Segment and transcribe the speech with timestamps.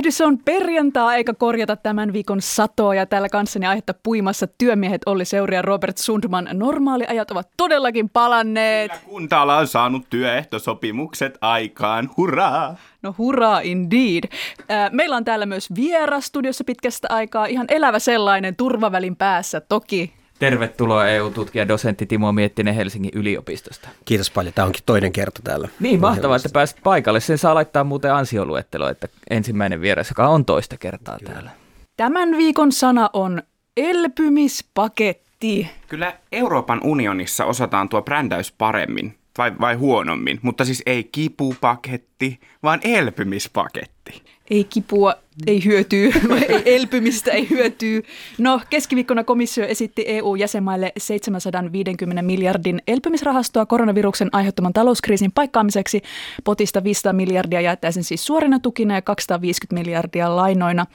[0.00, 5.24] Tervehdys on perjantaa eikä korjata tämän viikon satoa ja täällä kanssani aihetta puimassa työmiehet Olli
[5.24, 6.48] Seuri ja Robert Sundman.
[6.52, 8.92] Normaaliajat ovat todellakin palanneet.
[8.92, 12.76] Kyllä kunta on saanut työehtosopimukset aikaan, hurraa!
[13.02, 14.24] No hurraa indeed.
[14.70, 20.19] Äh, Meillä on täällä myös vieras studiossa pitkästä aikaa, ihan elävä sellainen turvavälin päässä toki.
[20.40, 23.88] Tervetuloa EU-tutkija dosentti Timo Miettinen Helsingin yliopistosta.
[24.04, 24.54] Kiitos paljon.
[24.54, 25.68] Tämä onkin toinen kerta täällä.
[25.80, 27.20] Niin, mahtavaa, että pääsit paikalle.
[27.20, 31.50] Sen saa laittaa muuten ansioluettelo, että ensimmäinen vieras, joka on toista kertaa täällä.
[31.96, 33.42] Tämän viikon sana on
[33.76, 35.68] elpymispaketti.
[35.88, 42.80] Kyllä Euroopan unionissa osataan tuo brändäys paremmin, vai, vai huonommin, mutta siis ei kipupaketti, vaan
[42.84, 44.22] elpymispaketti.
[44.50, 45.14] Ei kipua,
[45.46, 46.12] ei hyötyy,
[46.48, 48.02] ei elpymistä, ei hyötyy.
[48.38, 56.02] No, keskiviikkona komissio esitti EU-jäsenmaille 750 miljardin elpymisrahastoa koronaviruksen aiheuttaman talouskriisin paikkaamiseksi.
[56.44, 60.86] Potista 500 miljardia jaettaisiin siis suorina tukina ja 250 miljardia lainoina.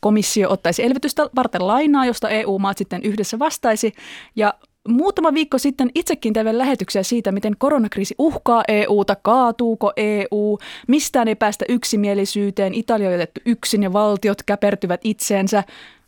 [0.00, 3.92] Komissio ottaisi elvytystä varten lainaa, josta EU-maat sitten yhdessä vastaisi.
[4.36, 4.54] Ja
[4.88, 11.34] Muutama viikko sitten itsekin tein lähetyksiä siitä, miten koronakriisi uhkaa EUta, kaatuuko EU, mistään ei
[11.34, 15.64] päästä yksimielisyyteen, Italia on jätetty yksin ja valtiot käpertyvät itseensä.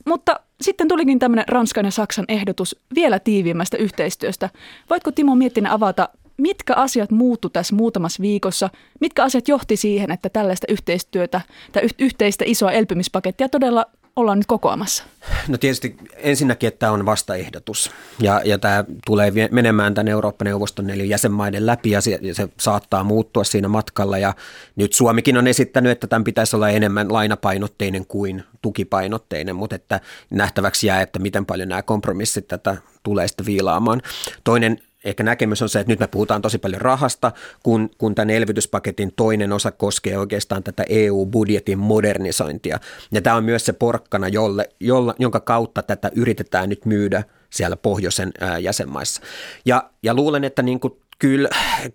[0.06, 4.50] Mutta sitten tulikin tämmöinen Ranskan ja Saksan ehdotus vielä tiiviimmästä yhteistyöstä.
[4.90, 10.28] Voitko Timo Miettinen avata, mitkä asiat muuttu tässä muutamassa viikossa, mitkä asiat johti siihen, että
[10.28, 11.40] tällaista yhteistyötä
[11.72, 15.04] tai yhteistä isoa elpymispakettia todella ollaan nyt kokoamassa?
[15.48, 21.08] No tietysti ensinnäkin, että tämä on vastaehdotus ja, ja tämä tulee menemään tämän Eurooppa-neuvoston eli
[21.08, 24.34] jäsenmaiden läpi ja se, se saattaa muuttua siinä matkalla ja
[24.76, 30.86] nyt Suomikin on esittänyt, että tämän pitäisi olla enemmän lainapainotteinen kuin tukipainotteinen, mutta että nähtäväksi
[30.86, 34.02] jää, että miten paljon nämä kompromissit tätä tulee sitten viilaamaan.
[34.44, 37.32] Toinen ehkä näkemys on se, että nyt me puhutaan tosi paljon rahasta,
[37.62, 42.78] kun, kun tämän elvytyspaketin toinen osa koskee oikeastaan tätä EU-budjetin modernisointia.
[43.12, 47.76] Ja tämä on myös se porkkana, jolle, jolla, jonka kautta tätä yritetään nyt myydä siellä
[47.76, 49.22] pohjoisen ää, jäsenmaissa.
[49.64, 51.48] Ja, ja luulen, että niin kuin kyllä,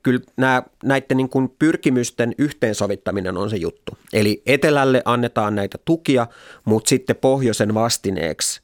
[0.03, 3.97] kyllä nämä, näiden niin kuin pyrkimysten yhteensovittaminen on se juttu.
[4.13, 6.27] Eli etelälle annetaan näitä tukia,
[6.65, 8.61] mutta sitten pohjoisen vastineeksi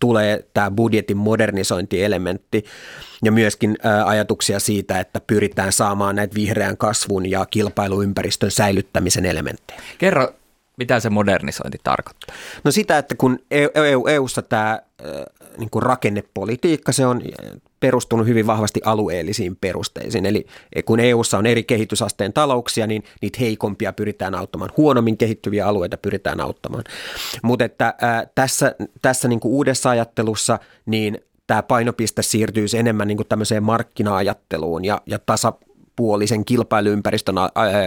[0.00, 2.64] tulee tämä budjetin modernisointielementti
[3.24, 9.80] ja myöskin ajatuksia siitä, että pyritään saamaan näitä vihreän kasvun ja kilpailuympäristön säilyttämisen elementtejä.
[9.98, 10.34] Kerro,
[10.76, 12.36] mitä se modernisointi tarkoittaa?
[12.64, 14.82] No sitä, että kun EU, EUssa tämä
[15.58, 17.22] niin kuin rakennepolitiikka, se on
[17.80, 20.26] perustunut hyvin vahvasti alueellisiin perusteisiin.
[20.26, 20.46] Eli
[20.84, 26.40] kun EUssa on eri kehitysasteen talouksia, niin niitä heikompia pyritään auttamaan, huonommin kehittyviä alueita pyritään
[26.40, 26.84] auttamaan.
[27.42, 33.16] Mutta että ää, tässä, tässä niin kuin uudessa ajattelussa, niin tämä painopiste siirtyy enemmän niin
[33.16, 37.34] kuin tämmöiseen markkina-ajatteluun ja, ja tasapuolisen kilpailuympäristön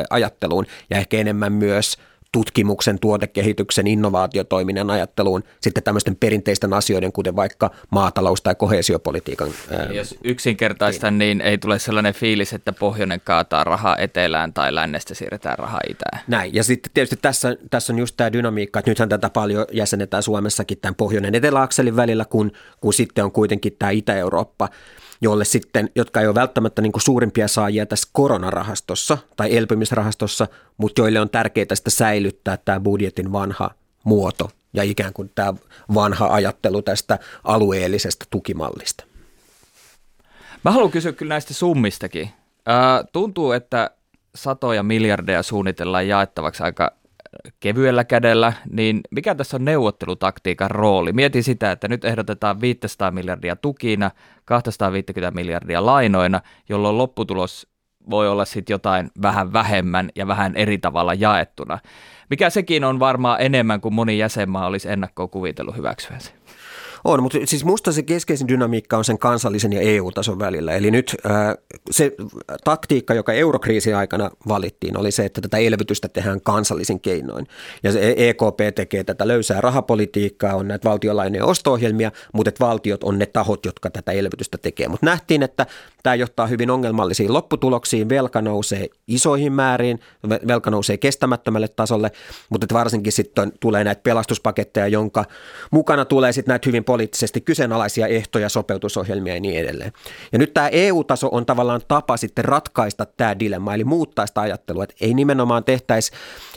[0.09, 1.97] ajatteluun ja ehkä enemmän myös–
[2.35, 9.49] tutkimuksen, tuotekehityksen, innovaatiotoiminnan ajatteluun sitten tämmöisten perinteisten asioiden, kuten vaikka maatalous- tai kohesiopolitiikan.
[9.93, 11.17] Jos yksinkertaista, niin.
[11.17, 16.21] niin ei tule sellainen fiilis, että pohjoinen kaataa rahaa etelään tai lännestä siirretään rahaa itään.
[16.27, 20.23] Näin, ja sitten tietysti tässä, tässä on just tämä dynamiikka, että nythän tätä paljon jäsenetään
[20.23, 24.69] Suomessakin tämän pohjoinen eteläakselin välillä, kun, kun sitten on kuitenkin tämä Itä-Eurooppa,
[25.25, 30.47] jolle sitten, jotka ei ole välttämättä niin kuin suurimpia saajia tässä koronarahastossa tai elpymisrahastossa,
[30.77, 33.71] mutta joille on tärkeää sitä säilyttää tämä budjetin vanha
[34.03, 35.53] muoto ja ikään kuin tämä
[35.93, 39.03] vanha ajattelu tästä alueellisesta tukimallista.
[40.65, 42.29] Mä haluan kysyä kyllä näistä summistakin.
[43.11, 43.91] Tuntuu, että
[44.35, 46.91] satoja miljardeja suunnitellaan jaettavaksi aika
[47.59, 51.13] kevyellä kädellä, niin mikä tässä on neuvottelutaktiikan rooli?
[51.13, 54.11] Mietin sitä, että nyt ehdotetaan 500 miljardia tukina,
[54.45, 57.67] 250 miljardia lainoina, jolloin lopputulos
[58.09, 61.79] voi olla sitten jotain vähän vähemmän ja vähän eri tavalla jaettuna.
[62.29, 66.31] Mikä sekin on varmaan enemmän kuin moni jäsenmaa olisi ennakkoon kuvitellut hyväksyvänsä.
[67.05, 70.73] On, mutta siis musta se keskeisin dynamiikka on sen kansallisen ja EU-tason välillä.
[70.73, 71.55] Eli nyt äh,
[71.91, 72.11] se
[72.63, 77.47] taktiikka, joka eurokriisin aikana valittiin, oli se, että tätä elvytystä tehdään kansallisin keinoin.
[77.83, 83.19] Ja se EKP tekee tätä löysää rahapolitiikkaa, on näitä valtiolainojen osto-ohjelmia, mutta että valtiot on
[83.19, 84.87] ne tahot, jotka tätä elvytystä tekee.
[84.87, 85.65] Mutta nähtiin, että
[86.03, 89.99] tämä johtaa hyvin ongelmallisiin lopputuloksiin, velka nousee isoihin määriin,
[90.47, 92.11] velka nousee kestämättömälle tasolle,
[92.49, 95.25] mutta varsinkin sitten tulee näitä pelastuspaketteja, jonka
[95.71, 99.91] mukana tulee sitten näitä hyvin poliittisesti kyseenalaisia ehtoja, sopeutusohjelmia ja niin edelleen.
[100.31, 104.83] Ja nyt tämä EU-taso on tavallaan tapa sitten ratkaista tämä dilemma, eli muuttaa sitä ajattelua,
[104.83, 106.11] että ei nimenomaan tehtäisi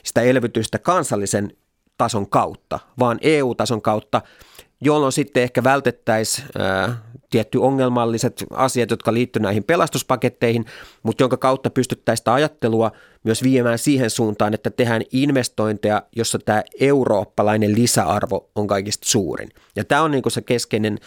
[0.05, 1.52] sitä elvytystä kansallisen
[1.96, 4.23] tason kautta, vaan EU-tason kautta,
[4.81, 6.49] jolloin sitten ehkä vältettäisiin
[7.30, 10.64] tietty ongelmalliset asiat, jotka liittyvät näihin pelastuspaketteihin,
[11.02, 12.92] mutta jonka kautta pystyttäisiin sitä ajattelua
[13.25, 19.48] myös viemään siihen suuntaan, että tehdään investointeja, jossa tämä eurooppalainen lisäarvo on kaikista suurin.
[19.76, 20.98] Ja tämä on niin se keskeinen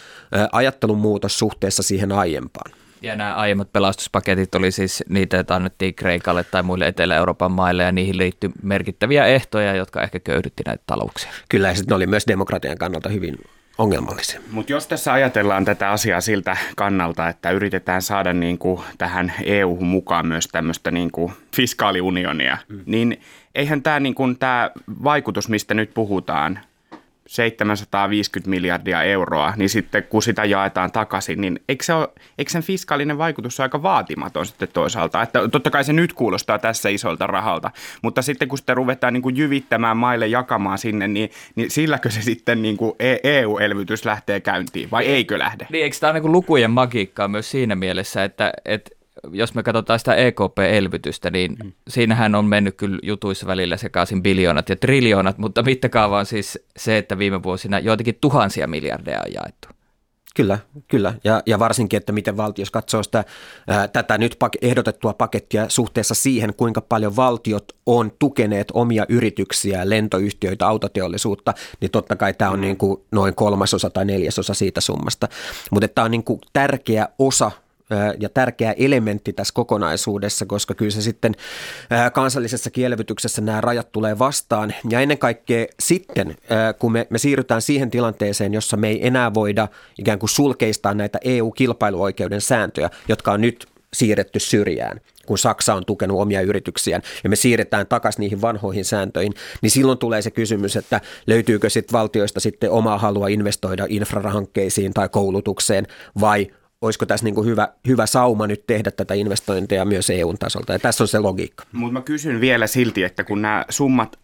[0.52, 2.72] ajattelun muutos suhteessa siihen aiempaan.
[3.02, 7.92] Ja nämä aiemmat pelastuspaketit oli siis niitä, joita annettiin Kreikalle tai muille Etelä-Euroopan maille, ja
[7.92, 11.30] niihin liittyi merkittäviä ehtoja, jotka ehkä köyhdytti näitä talouksia.
[11.48, 13.38] Kyllä, ja sitten ne oli myös demokratian kannalta hyvin
[13.78, 14.40] ongelmallisia.
[14.50, 19.86] Mutta jos tässä ajatellaan tätä asiaa siltä kannalta, että yritetään saada niin kuin tähän EU-hun
[19.86, 22.82] mukaan myös tämmöistä niin kuin fiskaaliunionia, mm.
[22.86, 23.20] niin
[23.54, 24.36] eihän tämä niin kuin,
[25.04, 26.60] vaikutus, mistä nyt puhutaan,
[27.26, 32.08] 750 miljardia euroa, niin sitten kun sitä jaetaan takaisin, niin eikö, se ole,
[32.38, 35.22] eikö sen fiskaalinen vaikutus ole aika vaatimaton sitten toisaalta?
[35.22, 37.70] Että totta kai se nyt kuulostaa tässä isolta rahalta,
[38.02, 42.22] mutta sitten kun sitä ruvetaan niin kuin jyvittämään maille jakamaan sinne, niin, niin silläkö se
[42.22, 42.92] sitten niin kuin
[43.24, 45.66] EU-elvytys lähtee käyntiin vai eikö lähde?
[45.70, 49.98] Niin, eikö tämä ole niin lukujen magiikkaa myös siinä mielessä, että, että jos me katsotaan
[49.98, 51.72] sitä EKP-elvytystä, niin mm.
[51.88, 56.98] siinähän on mennyt kyllä jutuissa välillä sekaisin biljoonat ja triljoonat, mutta mittakaava on siis se,
[56.98, 59.68] että viime vuosina joitakin tuhansia miljardeja on jaettu.
[60.36, 60.58] Kyllä,
[60.88, 61.14] kyllä.
[61.24, 63.24] Ja, ja varsinkin, että miten valtio, jos katsoo sitä,
[63.68, 69.88] ää, tätä nyt pak- ehdotettua pakettia suhteessa siihen, kuinka paljon valtiot on tukeneet omia yrityksiä,
[69.90, 72.60] lentoyhtiöitä, autoteollisuutta, niin totta kai tämä on mm.
[72.60, 75.28] niin kuin noin kolmasosa tai neljäsosa siitä summasta.
[75.70, 77.50] Mutta tämä on niin kuin tärkeä osa
[78.20, 81.34] ja tärkeä elementti tässä kokonaisuudessa, koska kyllä se sitten
[82.12, 84.74] kansallisessa kielvytyksessä nämä rajat tulee vastaan.
[84.90, 86.36] Ja ennen kaikkea sitten,
[86.78, 89.68] kun me, me siirrytään siihen tilanteeseen, jossa me ei enää voida
[89.98, 96.20] ikään kuin sulkeistaa näitä EU-kilpailuoikeuden sääntöjä, jotka on nyt siirretty syrjään, kun Saksa on tukenut
[96.20, 101.00] omia yrityksiään ja me siirretään takaisin niihin vanhoihin sääntöihin, niin silloin tulee se kysymys, että
[101.26, 105.86] löytyykö sitten valtioista sitten omaa halua investoida infrahankkeisiin tai koulutukseen
[106.20, 106.46] vai
[106.82, 110.72] olisiko tässä niin kuin hyvä, hyvä sauma nyt tehdä tätä investointeja myös EU-tasolta.
[110.72, 111.64] Ja tässä on se logiikka.
[111.72, 114.18] Mutta mä kysyn vielä silti, että kun nämä summat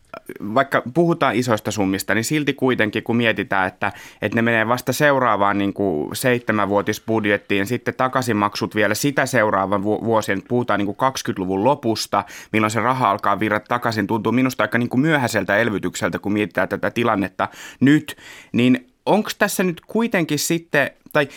[0.54, 5.58] vaikka puhutaan isoista summista, niin silti kuitenkin kun mietitään, että, että ne menee vasta seuraavaan
[5.58, 12.70] niin kuin seitsemänvuotisbudjettiin, sitten takaisinmaksut vielä sitä seuraavan vuosien, puhutaan niin kuin 20-luvun lopusta, milloin
[12.70, 16.90] se raha alkaa virrata takaisin, tuntuu minusta aika niin kuin myöhäiseltä elvytykseltä, kun mietitään tätä
[16.90, 17.48] tilannetta
[17.80, 18.16] nyt,
[18.52, 21.28] niin onko tässä nyt kuitenkin sitten, tai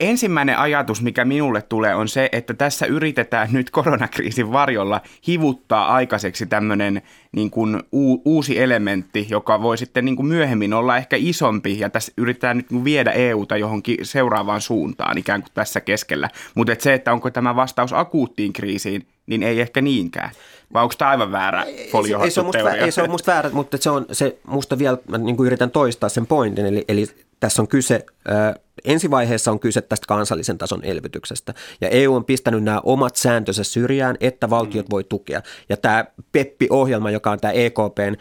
[0.00, 6.46] Ensimmäinen ajatus, mikä minulle tulee, on se, että tässä yritetään nyt koronakriisin varjolla hivuttaa aikaiseksi
[6.46, 7.02] tämmöinen
[7.32, 7.82] niin kuin
[8.24, 12.70] uusi elementti, joka voi sitten niin kuin myöhemmin olla ehkä isompi, ja tässä yritetään nyt
[12.70, 16.28] niin viedä EUta johonkin seuraavaan suuntaan ikään kuin tässä keskellä.
[16.54, 20.30] Mutta se, että onko tämä vastaus akuuttiin kriisiin, niin ei ehkä niinkään.
[20.72, 23.50] Vai onko tämä aivan väärä folio ei, se on musta, ei se ole musta väärä,
[23.50, 27.06] mutta se on se, musta vielä, mä niin kuin yritän toistaa sen pointin, eli, eli
[27.40, 31.54] tässä on kyse, äh, ensivaiheessa on kyse tästä kansallisen tason elvytyksestä.
[31.80, 34.90] Ja EU on pistänyt nämä omat sääntönsä syrjään, että valtiot mm.
[34.90, 35.42] voi tukea.
[35.68, 38.16] Ja tämä PEPPI-ohjelma, joka on tämä EKPn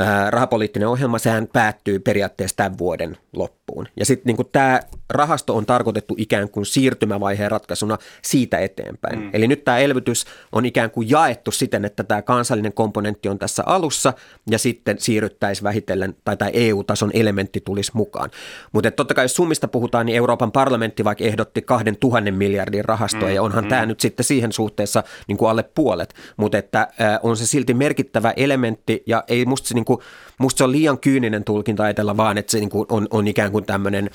[0.00, 3.88] äh, rahapoliittinen ohjelma, sehän päättyy periaatteessa tämän vuoden loppuun.
[3.96, 4.80] Ja sitten niin tämä
[5.10, 9.18] rahasto on tarkoitettu ikään kuin siirtymävaiheen ratkaisuna siitä eteenpäin.
[9.18, 9.30] Mm.
[9.32, 13.62] Eli nyt tämä elvytys on ikään kuin jaettu siten, että tämä kansallinen komponentti on tässä
[13.66, 14.12] alussa
[14.50, 18.30] ja sitten siirryttäisiin vähitellen, tai tämä EU-tason elementti tulisi mukaan.
[18.72, 23.28] Mutta totta kai jos summista puhutaan, niin Euroopan parlamentti vaikka ehdotti kahden tuhannen miljardin rahastoa,
[23.28, 23.68] mm, ja onhan mm.
[23.68, 26.14] tämä nyt sitten siihen suhteessa niin kuin alle puolet.
[26.36, 30.00] Mutta että äh, on se silti merkittävä elementti, ja ei musta se, niin kuin,
[30.38, 33.52] musta se on liian kyyninen tulkinta ajatella vaan, että se niin kuin on, on ikään
[33.52, 34.10] kuin tämmöinen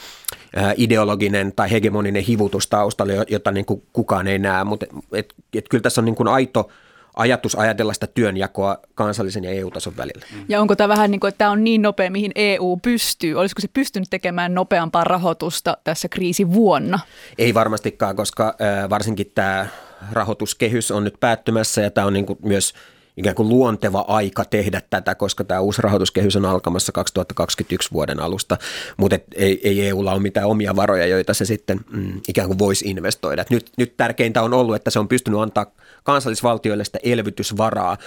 [0.57, 5.69] äh, ideologinen tai hegemoninen hivutus taustalla, jota niin kuin kukaan ei näe, mutta et, et
[5.69, 6.69] kyllä tässä on niin kuin aito–
[7.15, 10.25] ajatus ajatella sitä työnjakoa kansallisen ja EU-tason välillä.
[10.49, 13.35] Ja onko tämä vähän niin kuin, että tämä on niin nopea, mihin EU pystyy?
[13.35, 16.99] Olisiko se pystynyt tekemään nopeampaa rahoitusta tässä kriisivuonna?
[17.37, 18.55] Ei varmastikaan, koska
[18.89, 19.67] varsinkin tämä
[20.11, 22.73] rahoituskehys on nyt päättymässä ja tämä on niin kuin myös
[23.17, 28.57] ikään kuin luonteva aika tehdä tätä, koska tämä uusi rahoituskehys on alkamassa 2021 vuoden alusta,
[28.97, 32.89] mutta ei, ei EUlla ole mitään omia varoja, joita se sitten mm, ikään kuin voisi
[32.89, 33.45] investoida.
[33.49, 35.65] nyt, nyt tärkeintä on ollut, että se on pystynyt antaa
[36.03, 37.97] kansallisvaltioille sitä elvytysvaraa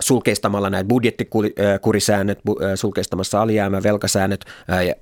[0.00, 2.38] sulkeistamalla näitä budjettikurisäännöt,
[2.74, 4.44] sulkeistamassa alijäämä, velkasäännöt,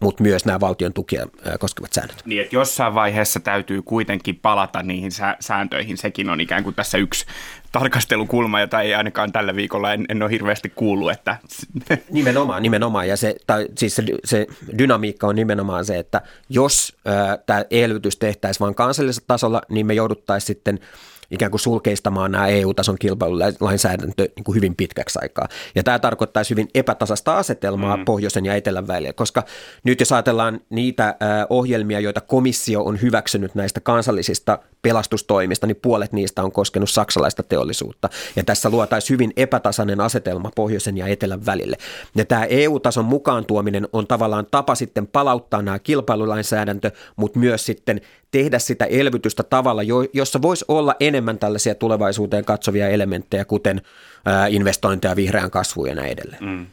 [0.00, 1.26] mutta myös nämä valtion tukia
[1.60, 2.22] koskevat säännöt.
[2.24, 7.26] Niin, että jossain vaiheessa täytyy kuitenkin palata niihin sääntöihin, sekin on ikään kuin tässä yksi
[7.72, 11.12] tarkastelukulma, jota ei ainakaan tällä viikolla en, en ole hirveästi kuullut.
[11.12, 11.36] Että...
[12.10, 13.08] Nimenomaan, nimenomaan.
[13.08, 14.46] Ja se, tai, siis se, se
[14.78, 16.96] dynamiikka on nimenomaan se, että jos
[17.46, 20.78] tämä elvytys tehtäisiin vain kansallisella tasolla, niin me jouduttaisiin sitten–
[21.32, 25.48] ikään kuin sulkeistamaan nämä EU-tason kilpailulainsäädäntö niin kuin hyvin pitkäksi aikaa.
[25.74, 28.04] Ja tämä tarkoittaisi hyvin epätasasta asetelmaa mm.
[28.04, 29.44] pohjoisen ja etelän välillä, koska
[29.84, 31.16] nyt jos ajatellaan niitä
[31.50, 38.08] ohjelmia, joita komissio on hyväksynyt näistä kansallisista pelastustoimista, niin puolet niistä on koskenut saksalaista teollisuutta.
[38.36, 41.76] Ja tässä luotaisiin hyvin epätasainen asetelma pohjoisen ja etelän välille.
[42.14, 48.00] Ja tämä EU-tason mukaan tuominen on tavallaan tapa sitten palauttaa nämä kilpailulainsäädäntö, mutta myös sitten
[48.30, 53.82] tehdä sitä elvytystä tavalla, jossa voisi olla enemmän tällaisia tulevaisuuteen katsovia elementtejä, kuten
[54.48, 56.44] investointeja vihreän kasvuun ja näin edelleen.
[56.44, 56.66] Mm.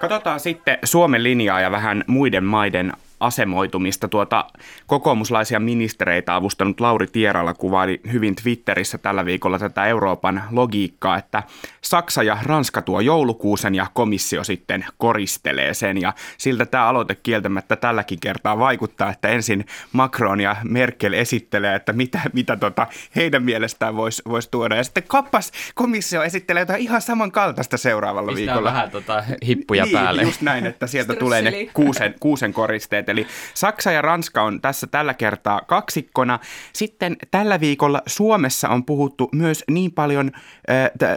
[0.00, 2.92] Katsotaan sitten Suomen linjaa ja vähän muiden maiden
[3.26, 4.08] asemoitumista.
[4.08, 4.44] Tuota
[4.86, 11.42] kokoomuslaisia ministereitä avustanut Lauri Tierala kuvaili hyvin Twitterissä tällä viikolla tätä Euroopan logiikkaa, että
[11.80, 16.00] Saksa ja Ranska tuo joulukuusen ja komissio sitten koristelee sen.
[16.00, 21.92] Ja siltä tämä aloite kieltämättä tälläkin kertaa vaikuttaa, että ensin Macron ja Merkel esittelee, että
[21.92, 24.76] mitä, mitä tota heidän mielestään voisi vois tuoda.
[24.76, 28.72] Ja sitten kappas komissio esittelee jotain ihan samankaltaista seuraavalla Pistää viikolla.
[28.72, 30.22] vähän tota hippuja niin, päälle.
[30.22, 33.08] just näin, että sieltä tulee ne kuusen, kuusen koristeet.
[33.16, 36.38] Eli Saksa ja Ranska on tässä tällä kertaa kaksikkona.
[36.72, 40.32] Sitten tällä viikolla Suomessa on puhuttu myös niin paljon,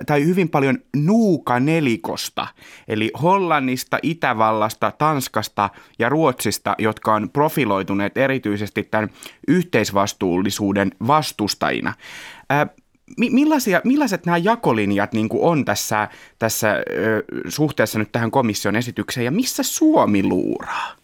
[0.06, 2.48] tai hyvin paljon nuukanelikosta,
[2.88, 9.10] eli Hollannista, Itävallasta, Tanskasta ja Ruotsista, jotka on profiloituneet erityisesti tämän
[9.48, 11.94] yhteisvastuullisuuden vastustajina.
[13.18, 16.08] Millaisia, millaiset nämä jakolinjat niin on tässä,
[16.40, 21.00] tässä ö, suhteessa nyt tähän komission esitykseen ja missä Suomi luuraa?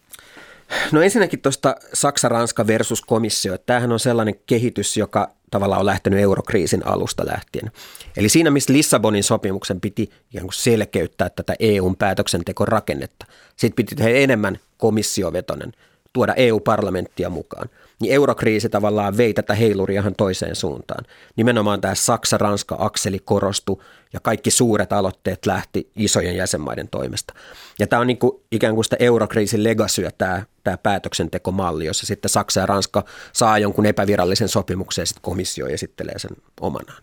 [0.92, 3.58] No ensinnäkin tuosta Saksa-Ranska versus komissio.
[3.58, 7.70] Tämähän on sellainen kehitys, joka tavallaan on lähtenyt eurokriisin alusta lähtien.
[8.16, 14.10] Eli siinä, missä Lissabonin sopimuksen piti ikään kuin selkeyttää tätä EUn päätöksentekorakennetta, sitten piti tehdä
[14.10, 15.72] enemmän komissiovetonen,
[16.16, 17.68] tuoda EU-parlamenttia mukaan.
[18.00, 21.04] Niin eurokriisi tavallaan vei tätä heiluriahan toiseen suuntaan.
[21.36, 23.82] Nimenomaan tämä Saksa-Ranska-akseli korostui
[24.12, 27.34] ja kaikki suuret aloitteet lähti isojen jäsenmaiden toimesta.
[27.78, 32.28] Ja tämä on niin kuin ikään kuin sitä eurokriisin legasyä tämä, tämä päätöksentekomalli, jossa sitten
[32.28, 36.30] Saksa ja Ranska saa jonkun epävirallisen sopimuksen ja sitten komissio esittelee sen
[36.60, 37.02] omanaan.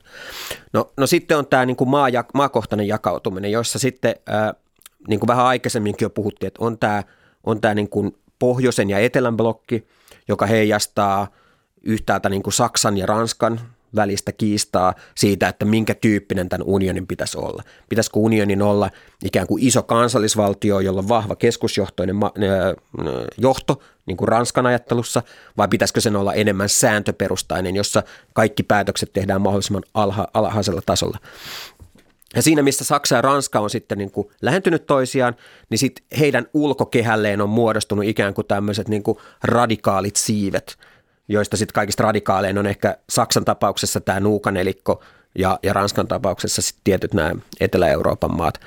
[0.73, 4.53] No, no sitten on tämä niin kuin maa, maakohtainen jakautuminen, jossa sitten ää,
[5.07, 7.03] niin kuin vähän aikaisemminkin jo puhuttiin, että on tämä,
[7.43, 9.87] on tämä niin kuin pohjoisen ja etelän blokki,
[10.27, 11.27] joka heijastaa
[11.83, 13.59] yhtäältä niin kuin Saksan ja Ranskan
[13.95, 17.63] välistä kiistaa siitä, että minkä tyyppinen tämän unionin pitäisi olla.
[17.89, 18.89] Pitäisikö unionin olla
[19.23, 22.33] ikään kuin iso kansallisvaltio, jolla on vahva keskusjohtoinen ma-
[23.37, 25.23] johto, niin kuin Ranskan ajattelussa,
[25.57, 31.17] vai pitäisikö sen olla enemmän sääntöperustainen, jossa kaikki päätökset tehdään mahdollisimman alha- alhaisella tasolla.
[32.35, 35.35] Ja siinä, missä Saksa ja Ranska on sitten niin kuin lähentynyt toisiaan,
[35.69, 40.77] niin sitten heidän ulkokehälleen on muodostunut ikään kuin tämmöiset niin kuin radikaalit siivet,
[41.27, 45.03] joista sitten kaikista radikaalein on ehkä Saksan tapauksessa tämä nuukanelikko
[45.37, 48.59] ja, ja Ranskan tapauksessa sitten tietyt nämä Etelä-Euroopan maat.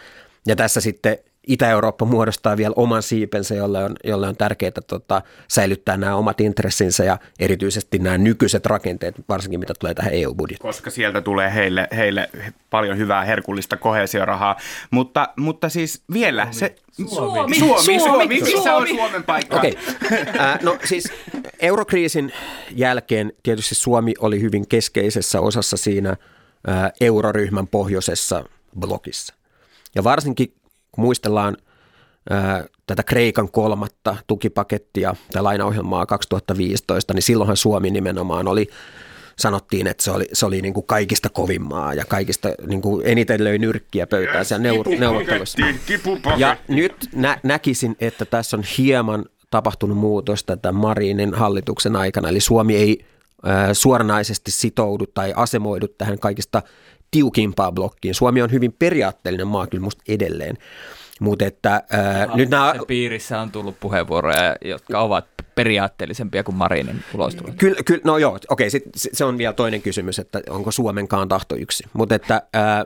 [0.46, 5.96] Ja tässä sitten Itä-Eurooppa muodostaa vielä oman siipensä, jolle on, jolle on tärkeää tota, säilyttää
[5.96, 10.68] nämä omat intressinsä ja erityisesti nämä nykyiset rakenteet, varsinkin mitä tulee tähän EU-budjettiin.
[10.68, 12.30] Koska sieltä tulee heille, heille
[12.70, 14.56] paljon hyvää herkullista kohesiorahaa.
[14.90, 16.54] Mutta, mutta siis vielä Suomi.
[16.54, 16.74] se...
[17.06, 17.58] Suomi.
[17.58, 18.26] Suomi, Suomi, Suomi.
[18.26, 18.90] Missä Suomi.
[18.90, 19.56] on Suomen paikka?
[19.56, 19.78] Okei.
[20.06, 20.18] Okay.
[20.40, 21.12] Äh, no siis
[21.60, 22.32] eurokriisin
[22.70, 28.44] jälkeen tietysti Suomi oli hyvin keskeisessä osassa siinä äh, euroryhmän pohjoisessa
[28.78, 29.34] blokissa.
[29.94, 30.52] Ja varsinkin
[30.96, 31.56] kun muistellaan
[32.30, 38.68] ää, tätä Kreikan kolmatta tukipakettia tai lainaohjelmaa 2015, niin silloinhan Suomi nimenomaan oli
[39.38, 43.06] sanottiin, että se oli, se oli niin kuin kaikista kovin maa ja kaikista niin kuin
[43.06, 45.58] eniten löi nyrkkiä pöytään yes, siellä neur- neuvottelussa.
[46.36, 52.40] Ja nyt nä- näkisin, että tässä on hieman tapahtunut muutos tätä Marinin hallituksen aikana, eli
[52.40, 53.04] Suomi ei
[53.48, 56.62] äh, suoranaisesti sitoudu tai asemoidu tähän kaikista
[57.10, 58.14] tiukimpaan blokkiin.
[58.14, 60.58] Suomi on hyvin periaatteellinen maa kyllä musta edelleen.
[61.20, 62.74] Mutta että ää, nyt nämä...
[62.86, 67.52] piirissä on tullut puheenvuoroja, jotka ovat periaatteellisempia kuin Marinin ulostulo.
[67.58, 71.56] Kyllä, kyllä, no joo, okei, sit, se on vielä toinen kysymys, että onko Suomenkaan tahto
[71.56, 71.84] yksi.
[71.92, 72.84] Mutta että ää,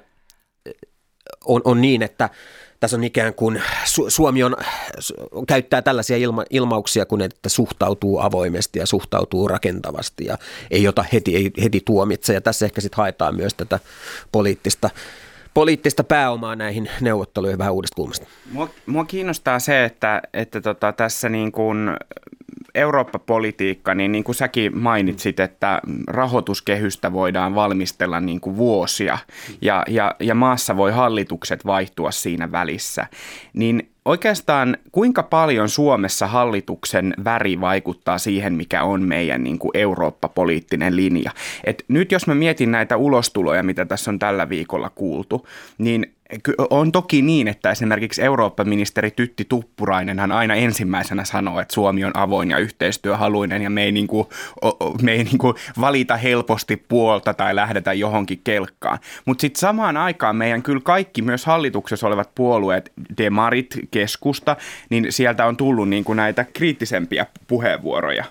[1.44, 2.30] on, on niin, että
[2.80, 3.62] tässä on ikään kuin,
[4.08, 4.56] Suomi on,
[5.48, 10.38] käyttää tällaisia ilma, ilmauksia kuin, että suhtautuu avoimesti ja suhtautuu rakentavasti ja
[10.70, 12.34] ei ota heti, ei heti tuomitse.
[12.34, 13.78] Ja tässä ehkä sitten haetaan myös tätä
[14.32, 14.90] poliittista
[15.54, 18.26] poliittista pääomaa näihin neuvotteluihin vähän uudesta kulmasta.
[18.52, 21.90] Mua, mua kiinnostaa se, että, että tota, tässä niin kuin
[22.74, 29.18] Eurooppa-politiikka, niin niin kuin säkin mainitsit, että rahoituskehystä voidaan valmistella niin kuin vuosia
[29.62, 33.06] ja, ja, ja maassa voi hallitukset vaihtua siinä välissä,
[33.52, 40.96] niin oikeastaan kuinka paljon Suomessa hallituksen väri vaikuttaa siihen, mikä on meidän niin kuin Eurooppa-poliittinen
[40.96, 41.30] linja.
[41.64, 45.46] Et nyt jos mä mietin näitä ulostuloja, mitä tässä on tällä viikolla kuultu,
[45.78, 46.14] niin
[46.70, 52.16] on toki niin, että esimerkiksi Eurooppa-ministeri Tytti Tuppurainen hän aina ensimmäisenä sanoo, että Suomi on
[52.16, 54.28] avoin ja yhteistyöhaluinen ja me ei, niin kuin,
[55.02, 58.98] me ei niin kuin valita helposti puolta tai lähdetä johonkin kelkkaan.
[59.24, 64.56] Mutta sitten samaan aikaan meidän kyllä kaikki, myös hallituksessa olevat puolueet, demarit, keskusta,
[64.90, 68.24] niin sieltä on tullut niin kuin näitä kriittisempiä puheenvuoroja.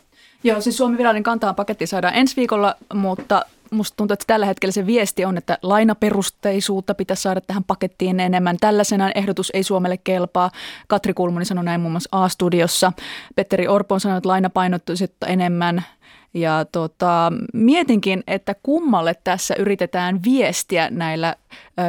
[0.43, 4.71] Joo, siis Suomen virallinen kantaan paketti saadaan ensi viikolla, mutta musta tuntuu, että tällä hetkellä
[4.71, 8.57] se viesti on, että lainaperusteisuutta pitäisi saada tähän pakettiin enemmän.
[8.59, 10.51] Tällaisena ehdotus ei Suomelle kelpaa.
[10.87, 12.93] Katri Kulmuni sanoi näin muun muassa A-studiossa.
[13.35, 15.83] Petteri Orpo on sanonut, lainapainottuisuutta enemmän–
[16.33, 21.35] ja tota, mietinkin, että kummalle tässä yritetään viestiä näillä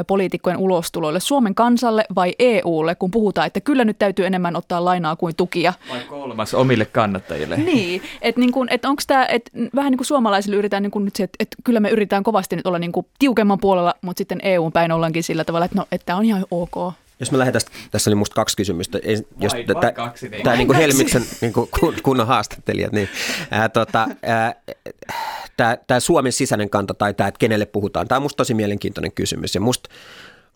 [0.06, 5.16] poliitikkojen ulostuloille, Suomen kansalle vai EUlle, kun puhutaan, että kyllä nyt täytyy enemmän ottaa lainaa
[5.16, 5.72] kuin tukia.
[5.90, 7.56] Vai kolmas omille kannattajille.
[7.56, 11.16] Niin, että niin et onko tämä, että vähän niin kuin suomalaisille yritetään niin kuin nyt
[11.16, 14.40] se, että, että kyllä me yritetään kovasti nyt olla niin kuin tiukemman puolella, mutta sitten
[14.42, 16.92] EUn päin ollaankin sillä tavalla, että no, että on ihan ok.
[17.20, 18.98] Jos me lähdetään, tässä oli musta kaksi kysymystä.
[19.38, 20.42] Jos, vai, vai kaksi, niin.
[20.42, 21.68] Tämä niin kuin Helmiksen niin kuin
[22.02, 22.92] kunnon haastattelijat.
[22.92, 23.08] Niin,
[23.50, 24.54] ää, tota, ää,
[25.56, 29.12] tämä, tämä Suomen sisäinen kanta tai tämä, että kenelle puhutaan, tämä on musta tosi mielenkiintoinen
[29.12, 29.54] kysymys.
[29.54, 29.90] Ja musta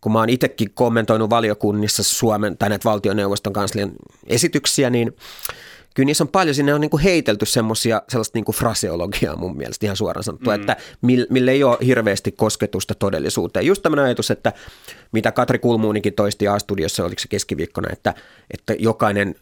[0.00, 3.92] kun mä oon itsekin kommentoinut valiokunnissa Suomen tai näitä valtioneuvoston kanslian
[4.26, 5.16] esityksiä, niin
[5.94, 9.56] kyllä niissä on paljon, sinne on niin kuin heitelty semmoisia, sellaista niin kuin fraseologiaa mun
[9.56, 10.54] mielestä ihan suoraan sanottu, mm.
[10.56, 10.76] että
[11.30, 13.66] mille ei ole hirveästi kosketusta todellisuuteen.
[13.66, 14.52] Just tämmöinen ajatus, että
[15.12, 18.14] mitä Katri Kulmuunikin toisti A-studiossa, oliko se keskiviikkona, että,
[18.50, 19.34] että jokainen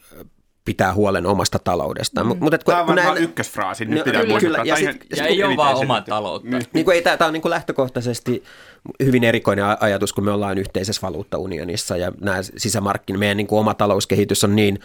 [0.65, 2.27] pitää huolen omasta taloudestaan.
[2.27, 2.37] Mm.
[2.41, 4.59] Mut, et, kun, tämä on kun näin, ykkösfraasi, nyt no, pitää kyllä, kyllä.
[4.65, 6.49] Ja, sit, ja, ja ei ole vaan oma taloutta.
[6.49, 6.67] Niin.
[6.73, 8.43] Niin kuin ei, tämä on niin kuin lähtökohtaisesti
[9.05, 13.75] hyvin erikoinen ajatus, kun me ollaan yhteisessä valuuttaunionissa ja nämä sisämarkkinat, meidän niin kuin oma
[13.75, 14.79] talouskehitys on niin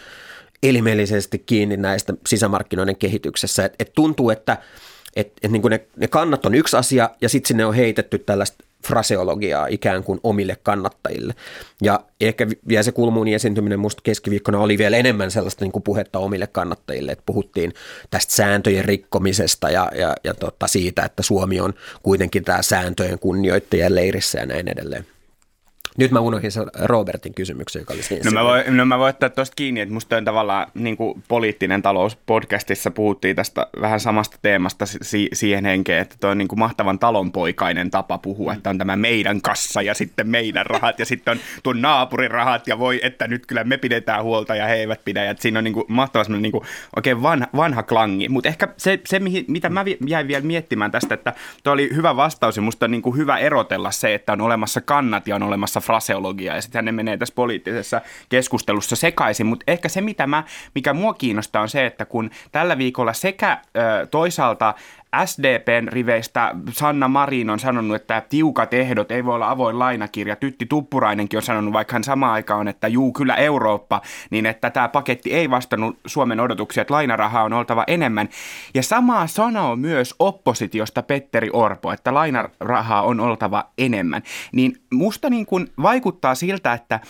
[0.62, 3.64] elimellisesti kiinni näistä sisämarkkinoiden kehityksessä.
[3.64, 4.58] Et, et tuntuu, että
[5.16, 8.64] et, et niin ne, ne kannat on yksi asia ja sitten sinne on heitetty tällaista
[8.86, 11.34] fraseologiaa ikään kuin omille kannattajille.
[11.82, 16.18] Ja ehkä vielä se kulmuun esiintyminen musta keskiviikkona oli vielä enemmän sellaista niin kuin puhetta
[16.18, 17.74] omille kannattajille, että puhuttiin
[18.10, 23.94] tästä sääntöjen rikkomisesta ja, ja, ja tota siitä, että Suomi on kuitenkin tämä sääntöjen kunnioittajien
[23.94, 25.06] leirissä ja näin edelleen.
[25.98, 28.22] Nyt mä unohdin sen Robertin kysymyksen, joka oli siinä.
[28.24, 31.22] No mä, voin, no mä voin ottaa tuosta kiinni, että musta on tavallaan niin kuin
[31.28, 36.48] poliittinen talous podcastissa puhuttiin tästä vähän samasta teemasta si- siihen henkeen, että toi on niin
[36.48, 41.06] kuin mahtavan talonpoikainen tapa puhua, että on tämä meidän kassa ja sitten meidän rahat ja
[41.06, 44.74] sitten on tuon naapurin rahat ja voi, että nyt kyllä me pidetään huolta ja he
[44.74, 45.24] eivät pidä.
[45.24, 46.64] Ja siinä on niin kuin mahtava niin kuin
[46.96, 48.28] oikein vanha, vanha klangi.
[48.28, 51.32] Mutta ehkä se, se, mitä mä jäin vielä miettimään tästä, että
[51.64, 54.80] tuo oli hyvä vastaus ja musta on niin kuin hyvä erotella se, että on olemassa
[54.80, 59.88] kannat ja on olemassa fraseologia ja sitten ne menee tässä poliittisessa keskustelussa sekaisin, mutta ehkä
[59.88, 64.74] se, mitä mä, mikä mua kiinnostaa on se, että kun tällä viikolla sekä ö, toisaalta
[65.24, 70.36] SDPn riveistä Sanna Marin on sanonut, että tiukat ehdot ei voi olla avoin lainakirja.
[70.36, 74.88] Tytti Tuppurainenkin on sanonut, vaikka hän samaan aikaan, että juu kyllä Eurooppa, niin että tämä
[74.88, 78.28] paketti ei vastannut Suomen odotuksia, että lainarahaa on oltava enemmän.
[78.74, 84.22] Ja samaa sanoo myös oppositiosta Petteri Orpo, että lainarahaa on oltava enemmän.
[84.52, 87.00] Niin musta niin kuin vaikuttaa siltä, että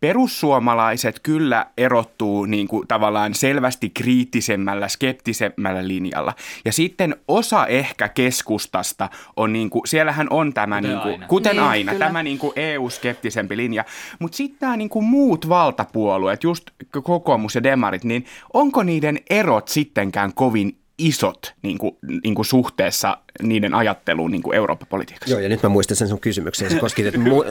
[0.00, 6.34] perussuomalaiset kyllä erottuu niin kuin tavallaan selvästi kriittisemmällä, skeptisemmällä linjalla.
[6.64, 11.26] Ja sitten osa ehkä keskustasta on, niin kuin, siellähän on tämä, kuten niin kuin, aina,
[11.26, 13.84] kuten niin, aina tämä niin kuin EU-skeptisempi linja.
[14.18, 16.70] Mutta sitten nämä niin kuin muut valtapuolueet, just
[17.02, 23.18] kokoomus ja demarit, niin onko niiden erot sittenkään kovin isot niin kuin, niin kuin suhteessa
[23.42, 25.34] niiden ajatteluun niin kuin Eurooppa-politiikassa.
[25.34, 26.70] Joo, ja nyt mä muistan sen sun kysymyksen.
[26.70, 27.44] Se koski, että mu,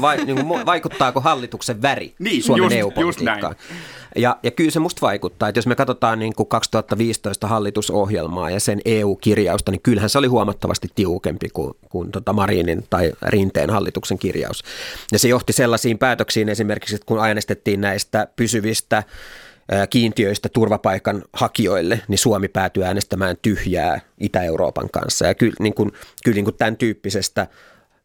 [0.00, 3.56] vai, niin kuin, vaikuttaako hallituksen väri niin, Suomen just, EU-politiikkaan.
[3.58, 8.50] Just ja, ja kyllä se musta vaikuttaa, että jos me katsotaan niin kuin 2015 hallitusohjelmaa
[8.50, 13.70] ja sen EU-kirjausta, niin kyllähän se oli huomattavasti tiukempi kuin, kuin tota Marinin tai Rinteen
[13.70, 14.64] hallituksen kirjaus.
[15.12, 19.02] Ja se johti sellaisiin päätöksiin esimerkiksi, että kun äänestettiin näistä pysyvistä
[19.90, 25.26] kiintiöistä turvapaikan hakijoille, niin Suomi päätyy äänestämään tyhjää Itä-Euroopan kanssa.
[25.26, 25.92] Ja kyllä, niin kuin,
[26.24, 27.46] kyllä niin kuin tämän tyyppisestä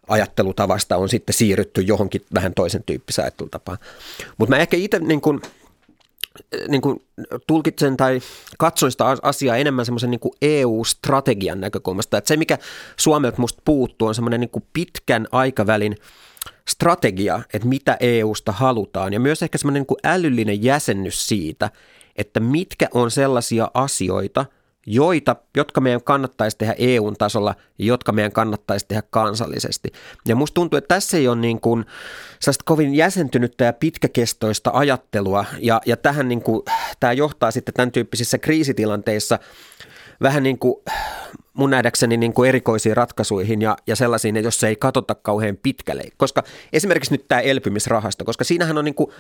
[0.08, 3.78] ajattelutavasta on sitten siirrytty johonkin vähän toisen tyyppiseen ajattelutapaan.
[4.38, 5.42] Mutta mä ehkä itse niin kuin,
[6.68, 7.04] niin kuin
[7.48, 8.22] tulkitsen tai
[8.58, 12.18] katsoin sitä asiaa enemmän semmoisen niin EU-strategian näkökulmasta.
[12.18, 12.58] Että se, mikä
[12.98, 15.98] Suomelta musta puuttuu, on semmoinen niin pitkän aikavälin–
[16.70, 21.70] strategia, että mitä EUsta halutaan ja myös ehkä semmoinen niin älyllinen jäsennys siitä,
[22.16, 24.46] että mitkä on sellaisia asioita,
[24.86, 29.90] joita, jotka meidän kannattaisi tehdä EU-tasolla ja jotka meidän kannattaisi tehdä kansallisesti.
[30.28, 31.86] Ja musta tuntuu, että tässä ei ole niin kuin
[32.66, 36.62] kovin jäsentynyttä ja pitkäkestoista ajattelua ja, ja tähän niin kuin,
[37.00, 39.40] tämä johtaa sitten tämän tyyppisissä kriisitilanteissa
[40.22, 40.76] vähän niin kuin
[41.54, 46.04] mun nähdäkseni niin kuin erikoisiin ratkaisuihin ja, ja sellaisiin, jos ei katsota kauhean pitkälle.
[46.18, 49.12] Koska esimerkiksi nyt tämä elpymisrahasto, koska siinähän on niin kuin,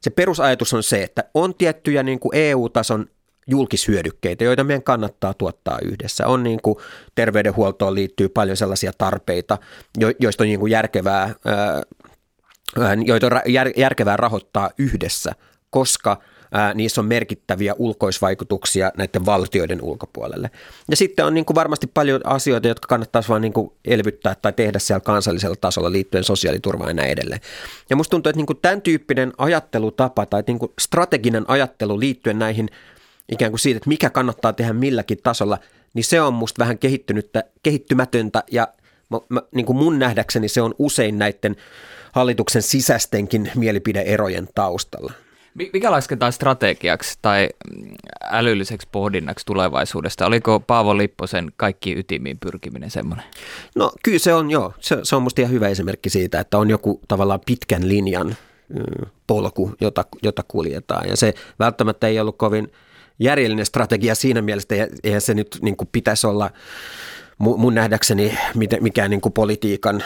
[0.00, 3.06] se perusajatus on se, että on tiettyjä niin kuin EU-tason
[3.46, 6.26] julkishyödykkeitä, joita meidän kannattaa tuottaa yhdessä.
[6.26, 6.78] On niin kuin
[7.14, 9.58] terveydenhuoltoon liittyy paljon sellaisia tarpeita,
[10.20, 11.34] joista on niin kuin järkevää,
[13.06, 13.32] joita on
[13.76, 15.32] järkevää rahoittaa yhdessä,
[15.70, 16.16] koska–
[16.52, 20.50] ää, niissä on merkittäviä ulkoisvaikutuksia näiden valtioiden ulkopuolelle.
[20.90, 24.52] Ja sitten on niin kuin varmasti paljon asioita, jotka kannattaisi vain niin kuin elvyttää tai
[24.52, 27.40] tehdä siellä kansallisella tasolla liittyen sosiaaliturvaan ja näin edelleen.
[27.90, 32.38] Ja musta tuntuu, että niin kuin tämän tyyppinen ajattelutapa tai niin kuin strateginen ajattelu liittyen
[32.38, 32.68] näihin
[33.32, 35.58] ikään kuin siitä, että mikä kannattaa tehdä milläkin tasolla,
[35.94, 38.68] niin se on musta vähän kehittynyttä, kehittymätöntä ja
[39.10, 41.56] mä, mä, niin kuin mun nähdäkseni se on usein näiden
[42.12, 45.12] hallituksen sisäistenkin mielipideerojen taustalla.
[45.72, 47.48] Mikä lasketaan strategiaksi tai
[48.30, 50.26] älylliseksi pohdinnaksi tulevaisuudesta?
[50.26, 53.24] Oliko Paavo Lipposen kaikki ytimiin pyrkiminen semmoinen?
[53.74, 54.74] No kyllä se on, joo.
[54.80, 58.36] Se, se on musta ihan hyvä esimerkki siitä, että on joku tavallaan pitkän linjan
[59.26, 61.08] polku, jota, jota kuljetaan.
[61.08, 62.72] Ja se välttämättä ei ollut kovin
[63.18, 66.50] järjellinen strategia siinä mielessä, että eihän se nyt niin kuin pitäisi olla
[67.38, 68.38] mun nähdäkseni
[68.80, 70.02] mikään niin kuin politiikan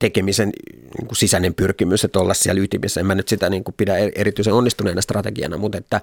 [0.00, 0.52] tekemisen
[0.98, 3.00] niin kuin sisäinen pyrkimys, että olla siellä ytimessä.
[3.00, 6.00] En mä nyt sitä niin kuin pidä erityisen onnistuneena strategiana, mutta että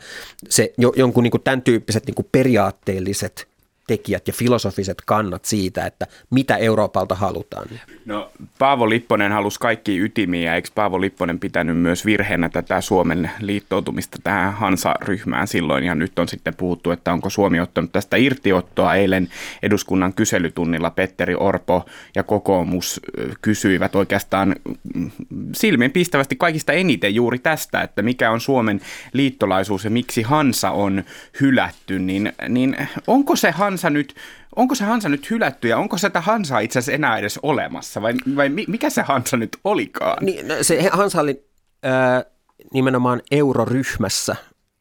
[0.49, 3.47] se jonkun niin kuin tämän tyyppiset niin kuin periaatteelliset
[3.87, 7.67] tekijät ja filosofiset kannat siitä, että mitä Euroopalta halutaan.
[8.05, 14.17] No Paavo Lipponen halusi kaikki ytimiä, eikö Paavo Lipponen pitänyt myös virheenä tätä Suomen liittoutumista
[14.23, 18.95] tähän Hansa-ryhmään silloin, ja nyt on sitten puhuttu, että onko Suomi ottanut tästä irtiottoa.
[18.95, 19.29] Eilen
[19.63, 23.01] eduskunnan kyselytunnilla Petteri Orpo ja kokoomus
[23.41, 24.55] kysyivät oikeastaan
[24.95, 25.11] mm,
[25.55, 28.81] silmin pistävästi kaikista eniten juuri tästä, että mikä on Suomen
[29.13, 31.03] liittolaisuus ja miksi Hansa on
[31.41, 34.15] hylätty, niin, niin onko se Hansa nyt
[34.55, 38.13] onko se Hansa nyt hylätty ja onko sitä Hansaa itse asiassa enää edes olemassa vai,
[38.35, 40.25] vai mikä se Hansa nyt olikaan?
[40.25, 41.45] Niin, no, se Hansa oli
[41.85, 42.25] äh,
[42.73, 44.35] nimenomaan euroryhmässä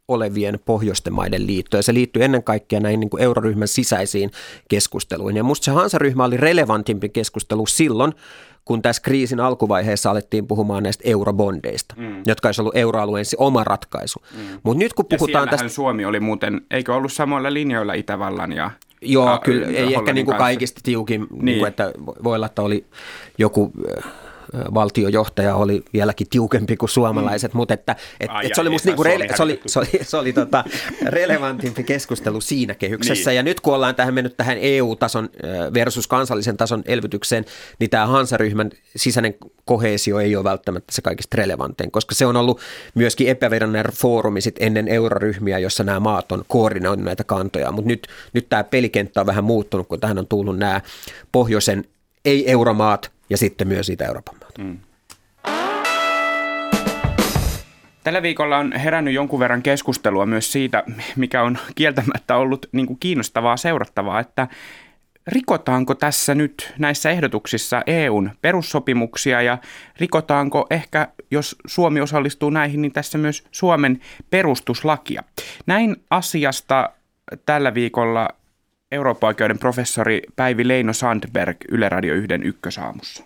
[0.08, 4.30] olevien pohjoisten maiden liitto, ja se liittyy ennen kaikkea näihin niin kuin euroryhmän sisäisiin
[4.68, 5.36] keskusteluihin.
[5.36, 8.12] Ja musta se Hansa-ryhmä oli relevantimpi keskustelu silloin,
[8.64, 12.22] kun tässä kriisin alkuvaiheessa alettiin puhumaan näistä eurobondeista, mm.
[12.26, 14.22] jotka olisi ollut euroalueen oma ratkaisu.
[14.36, 14.60] Mm.
[14.62, 15.68] Mutta nyt kun puhutaan tästä...
[15.68, 18.70] Suomi oli muuten, eikö ollut samoilla linjoilla Itävallan ja
[19.02, 21.44] Joo, ja, kyllä ei ehkä niin kuin kaikista tiukin, niin.
[21.44, 21.92] Niin kuin, että
[22.24, 22.84] voi olla, että oli
[23.38, 23.72] joku
[24.74, 27.56] valtiojohtaja oli vieläkin tiukempi kuin suomalaiset, mm.
[27.56, 30.16] mutta että, et, Ai, et se oli musta niinku rele- se oli, se oli, se
[30.16, 30.64] oli tota
[31.06, 33.30] relevantimpi keskustelu siinä kehyksessä.
[33.30, 33.36] Niin.
[33.36, 35.28] Ja nyt kun ollaan tähän mennyt tähän EU-tason
[35.74, 37.44] versus kansallisen tason elvytykseen,
[37.78, 42.60] niin tämä Hansaryhmän sisäinen kohesio ei ole välttämättä se kaikista relevantein, koska se on ollut
[42.94, 48.08] myöskin epävirallinen foorumi sit ennen euroryhmiä, jossa nämä maat on koordinoinut näitä kantoja, mutta nyt,
[48.32, 50.80] nyt tämä pelikenttä on vähän muuttunut, kun tähän on tullut nämä
[51.32, 51.84] pohjoisen
[52.24, 54.45] ei-euromaat ja sitten myös Itä-Euroopan maat.
[54.58, 54.78] Mm.
[58.04, 60.84] Tällä viikolla on herännyt jonkun verran keskustelua myös siitä,
[61.16, 64.48] mikä on kieltämättä ollut niin kuin kiinnostavaa seurattavaa, että
[65.26, 69.58] rikotaanko tässä nyt näissä ehdotuksissa EUn perussopimuksia ja
[70.00, 75.22] rikotaanko ehkä, jos Suomi osallistuu näihin, niin tässä myös Suomen perustuslakia.
[75.66, 76.90] Näin asiasta
[77.46, 78.28] tällä viikolla
[78.92, 83.24] Eurooppa-oikeuden professori Päivi Leino Sandberg Yle Radio 1 ykkösaamussa.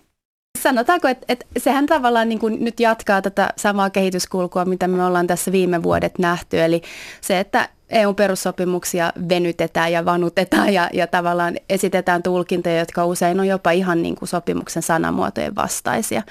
[0.63, 5.27] Sanotaanko, että, että sehän tavallaan niin kuin nyt jatkaa tätä samaa kehityskulkua, mitä me ollaan
[5.27, 6.63] tässä viime vuodet nähty.
[6.63, 6.81] Eli
[7.21, 13.71] se, että EU-perussopimuksia venytetään ja vanutetaan ja, ja tavallaan esitetään tulkintoja, jotka usein on jopa
[13.71, 16.21] ihan niin kuin sopimuksen sanamuotojen vastaisia.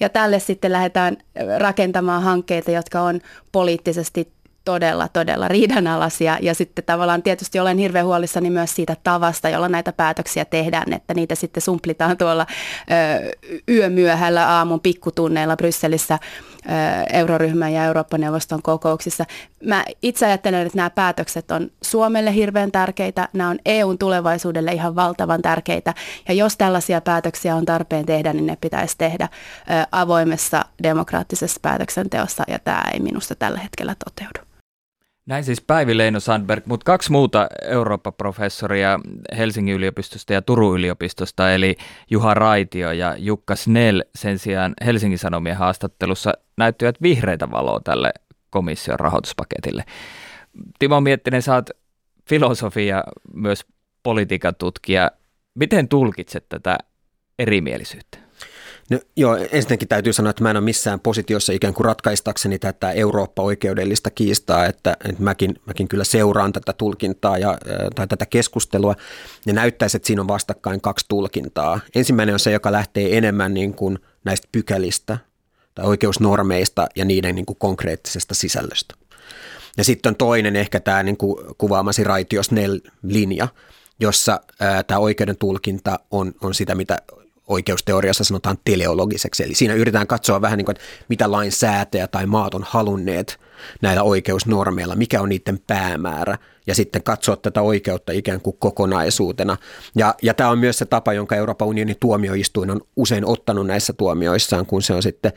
[0.00, 1.16] Ja tälle sitten lähdetään
[1.58, 3.20] rakentamaan hankkeita, jotka on
[3.52, 4.32] poliittisesti
[4.66, 6.38] todella, todella riidanalaisia.
[6.42, 11.14] Ja sitten tavallaan tietysti olen hirveän huolissani myös siitä tavasta, jolla näitä päätöksiä tehdään, että
[11.14, 16.68] niitä sitten sumplitaan tuolla ö, yömyöhällä aamun pikkutunneilla Brysselissä ö,
[17.12, 19.24] euroryhmän ja Eurooppa-neuvoston kokouksissa.
[19.64, 24.96] Mä itse ajattelen, että nämä päätökset on Suomelle hirveän tärkeitä, nämä on EUn tulevaisuudelle ihan
[24.96, 25.94] valtavan tärkeitä.
[26.28, 32.44] Ja jos tällaisia päätöksiä on tarpeen tehdä, niin ne pitäisi tehdä ö, avoimessa demokraattisessa päätöksenteossa,
[32.48, 34.55] ja tämä ei minusta tällä hetkellä toteudu.
[35.26, 39.00] Näin siis Päivi Leino Sandberg, mutta kaksi muuta Eurooppa-professoria
[39.36, 41.76] Helsingin yliopistosta ja Turun yliopistosta, eli
[42.10, 48.12] Juha Raitio ja Jukka Snell sen sijaan Helsingin Sanomien haastattelussa näyttivät vihreitä valoa tälle
[48.50, 49.84] komission rahoituspaketille.
[50.78, 51.70] Timo Miettinen, oot
[52.28, 53.66] filosofia, myös
[54.02, 55.10] politiikan tutkija.
[55.54, 56.78] Miten tulkitset tätä
[57.38, 58.25] erimielisyyttä?
[58.90, 62.90] No, joo, ensinnäkin täytyy sanoa, että mä en ole missään positiossa ikään kuin ratkaistakseni tätä
[62.90, 67.58] Eurooppa-oikeudellista kiistaa, että, että mäkin, mäkin kyllä seuraan tätä tulkintaa ja,
[67.94, 68.94] tai tätä keskustelua.
[69.46, 71.80] Ja näyttäisi, että siinä on vastakkain kaksi tulkintaa.
[71.94, 75.18] Ensimmäinen on se, joka lähtee enemmän niin kuin näistä pykälistä
[75.74, 78.94] tai oikeusnormeista ja niiden niin kuin konkreettisesta sisällöstä.
[79.76, 83.48] Ja sitten on toinen ehkä tämä niin kuin kuvaamasi raitiosnell-linja,
[84.00, 86.98] jossa ää, tämä oikeuden tulkinta on, on sitä, mitä
[87.46, 89.42] oikeusteoriassa sanotaan teleologiseksi.
[89.42, 93.40] Eli siinä yritetään katsoa vähän niin kuin, että mitä lainsäätäjä tai maat on halunneet
[93.82, 99.56] näillä oikeusnormeilla, mikä on niiden päämäärä, ja sitten katsoa tätä oikeutta ikään kuin kokonaisuutena.
[99.94, 103.92] Ja, ja tämä on myös se tapa, jonka Euroopan unionin tuomioistuin on usein ottanut näissä
[103.92, 105.32] tuomioissaan, kun se on sitten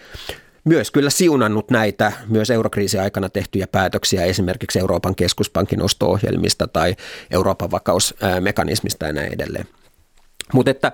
[0.63, 6.95] myös kyllä siunannut näitä myös eurokriisin aikana tehtyjä päätöksiä esimerkiksi Euroopan keskuspankin osto-ohjelmista tai
[7.31, 9.67] Euroopan vakausmekanismista ja näin edelleen.
[10.53, 10.91] Mutta että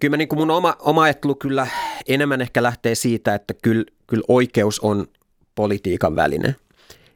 [0.00, 1.66] kyllä mä niin kuin mun oma, oma ajattelu kyllä
[2.08, 5.06] enemmän ehkä lähtee siitä, että kyllä, kyllä oikeus on
[5.54, 6.54] politiikan väline.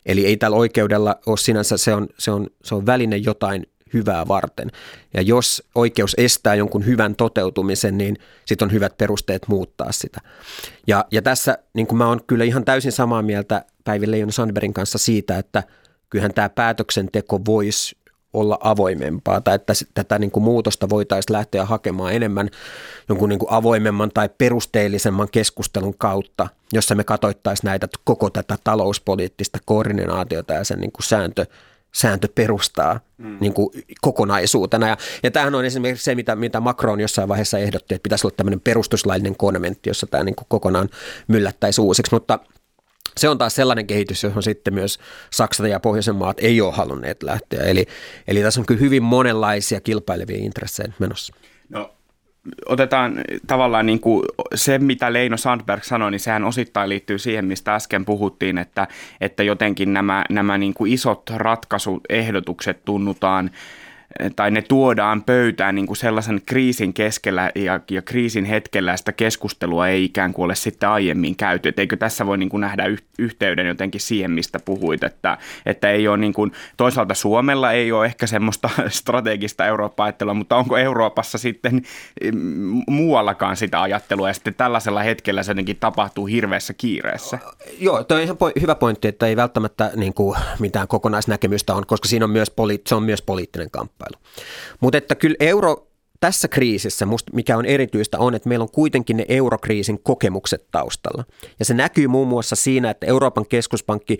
[0.07, 4.29] Eli ei tällä oikeudella ole sinänsä, se on, se on, se on väline jotain hyvää
[4.29, 4.71] varten.
[5.15, 8.17] Ja jos oikeus estää jonkun hyvän toteutumisen, niin
[8.47, 10.21] sitten on hyvät perusteet muuttaa sitä.
[10.87, 14.75] Ja, ja tässä niin kuin mä oon kyllä ihan täysin samaa mieltä Päivi Leijon Sandbergin
[14.75, 15.63] kanssa siitä, että
[16.11, 17.97] kyllähän tämä päätöksenteko voisi
[18.33, 22.51] olla avoimempaa tai että tätä niin kuin muutosta voitaisiin lähteä hakemaan enemmän
[23.09, 29.59] jonkun niin kuin avoimemman tai perusteellisemman keskustelun kautta, jossa me katsoittaisiin näitä koko tätä talouspoliittista
[29.65, 31.47] koordinaatiota ja sen niin kuin sääntö,
[31.93, 33.37] sääntö perustaa mm.
[33.41, 34.89] niin kuin kokonaisuutena.
[34.89, 38.37] Ja, ja tämähän on esimerkiksi se, mitä, mitä Macron jossain vaiheessa ehdotti, että pitäisi olla
[38.37, 40.89] tämmöinen perustuslaillinen konventti, jossa tämä niin kuin kokonaan
[41.29, 42.39] myllättäisi uusiksi, mutta–
[43.17, 44.99] se on taas sellainen kehitys, johon sitten myös
[45.31, 47.63] Saksa ja Pohjoisen maat ei ole halunneet lähteä.
[47.63, 47.87] Eli,
[48.29, 51.35] eli tässä on kyllä hyvin monenlaisia kilpailevia intressejä menossa.
[51.69, 51.95] No,
[52.67, 57.75] otetaan tavallaan niin kuin se, mitä Leino Sandberg sanoi, niin sehän osittain liittyy siihen, mistä
[57.75, 58.89] äsken puhuttiin, että,
[59.21, 63.51] että jotenkin nämä, nämä niin kuin isot ratkaisuehdotukset tunnutaan
[64.37, 69.89] tai ne tuodaan pöytään niin kuin sellaisen kriisin keskellä ja, ja kriisin hetkellä sitä keskustelua
[69.89, 71.69] ei ikään kuin ole sitten aiemmin käyty.
[71.69, 72.85] Et eikö tässä voi niin kuin nähdä
[73.19, 78.07] yhteyden jotenkin siihen, mistä puhuit, että, että ei ole niin kuin, toisaalta Suomella ei ole
[78.07, 81.83] ehkä semmoista strategista Eurooppa-ajattelua, mutta onko Euroopassa sitten
[82.33, 87.39] mm, muuallakaan sitä ajattelua ja sitten tällaisella hetkellä se jotenkin tapahtuu hirveässä kiireessä?
[87.79, 92.25] Joo, tuo on hyvä pointti, että ei välttämättä niin kuin mitään kokonaisnäkemystä on, koska siinä
[92.25, 94.23] on myös, poli- se on myös poliittinen kamppailu kamppailu.
[94.81, 95.87] Mutta että kyllä euro
[96.21, 101.25] tässä kriisissä, musta mikä on erityistä, on, että meillä on kuitenkin ne eurokriisin kokemukset taustalla.
[101.59, 104.19] Ja se näkyy muun muassa siinä, että Euroopan keskuspankki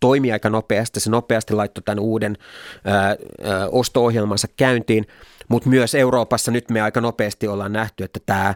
[0.00, 1.00] toimi aika nopeasti.
[1.00, 2.36] Se nopeasti laittoi tämän uuden
[2.84, 3.16] ää, ää,
[3.72, 5.06] osto-ohjelmansa käyntiin,
[5.48, 8.54] mutta myös Euroopassa nyt me aika nopeasti ollaan nähty, että tämä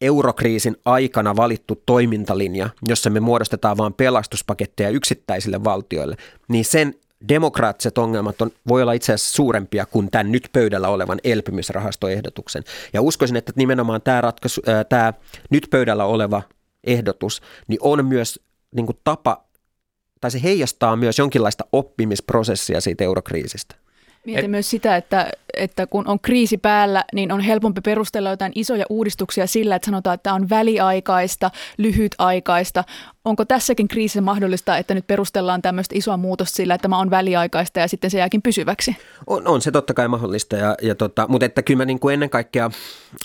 [0.00, 6.16] eurokriisin aikana valittu toimintalinja, jossa me muodostetaan vain pelastuspaketteja yksittäisille valtioille,
[6.48, 6.94] niin sen
[7.28, 12.64] demokraattiset ongelmat on, voi olla itse asiassa suurempia kuin tämän nyt pöydällä olevan elpymisrahastoehdotuksen.
[12.92, 15.12] Ja uskoisin, että nimenomaan tämä, ratkaisu, ää, tämä
[15.50, 16.42] nyt pöydällä oleva
[16.84, 18.40] ehdotus niin on myös
[18.76, 19.44] niin kuin tapa,
[20.20, 23.74] tai se heijastaa myös jonkinlaista oppimisprosessia siitä eurokriisistä.
[24.24, 28.52] Mietin Et, myös sitä, että, että kun on kriisi päällä, niin on helpompi perustella jotain
[28.54, 32.84] isoja uudistuksia sillä, että sanotaan, että tämä on väliaikaista, lyhytaikaista
[33.24, 37.80] onko tässäkin kriisissä mahdollista, että nyt perustellaan tämmöistä isoa muutosta sillä, että tämä on väliaikaista
[37.80, 38.96] ja sitten se jääkin pysyväksi?
[39.26, 42.12] On, on se totta kai mahdollista, ja, ja tota, mutta että kyllä mä niin kuin
[42.12, 42.70] ennen, kaikkea,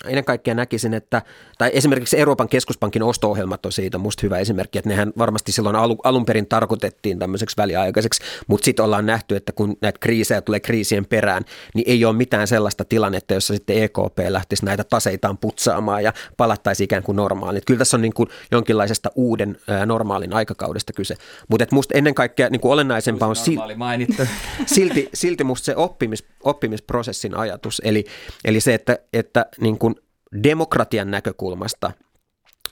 [0.06, 1.22] ennen kaikkea näkisin, että
[1.58, 5.96] tai esimerkiksi Euroopan keskuspankin osto-ohjelmat on siitä musta hyvä esimerkki, että nehän varmasti silloin alu,
[6.04, 11.06] alun perin tarkoitettiin tämmöiseksi väliaikaiseksi, mutta sitten ollaan nähty, että kun näitä kriisejä tulee kriisien
[11.06, 16.12] perään, niin ei ole mitään sellaista tilannetta, jossa sitten EKP lähtisi näitä taseitaan putsaamaan ja
[16.36, 17.62] palattaisi ikään kuin normaaliin.
[17.66, 19.56] Kyllä tässä on niin kuin jonkinlaisesta uuden
[19.90, 21.14] normaalin aikakaudesta kyse.
[21.48, 23.36] Mutta musta ennen kaikkea niin kuin olennaisempaa on
[23.76, 24.22] mainittu.
[24.74, 28.04] silti, silti musta se oppimis, oppimisprosessin ajatus, eli,
[28.44, 29.94] eli se, että, että niin kuin
[30.42, 31.92] demokratian näkökulmasta–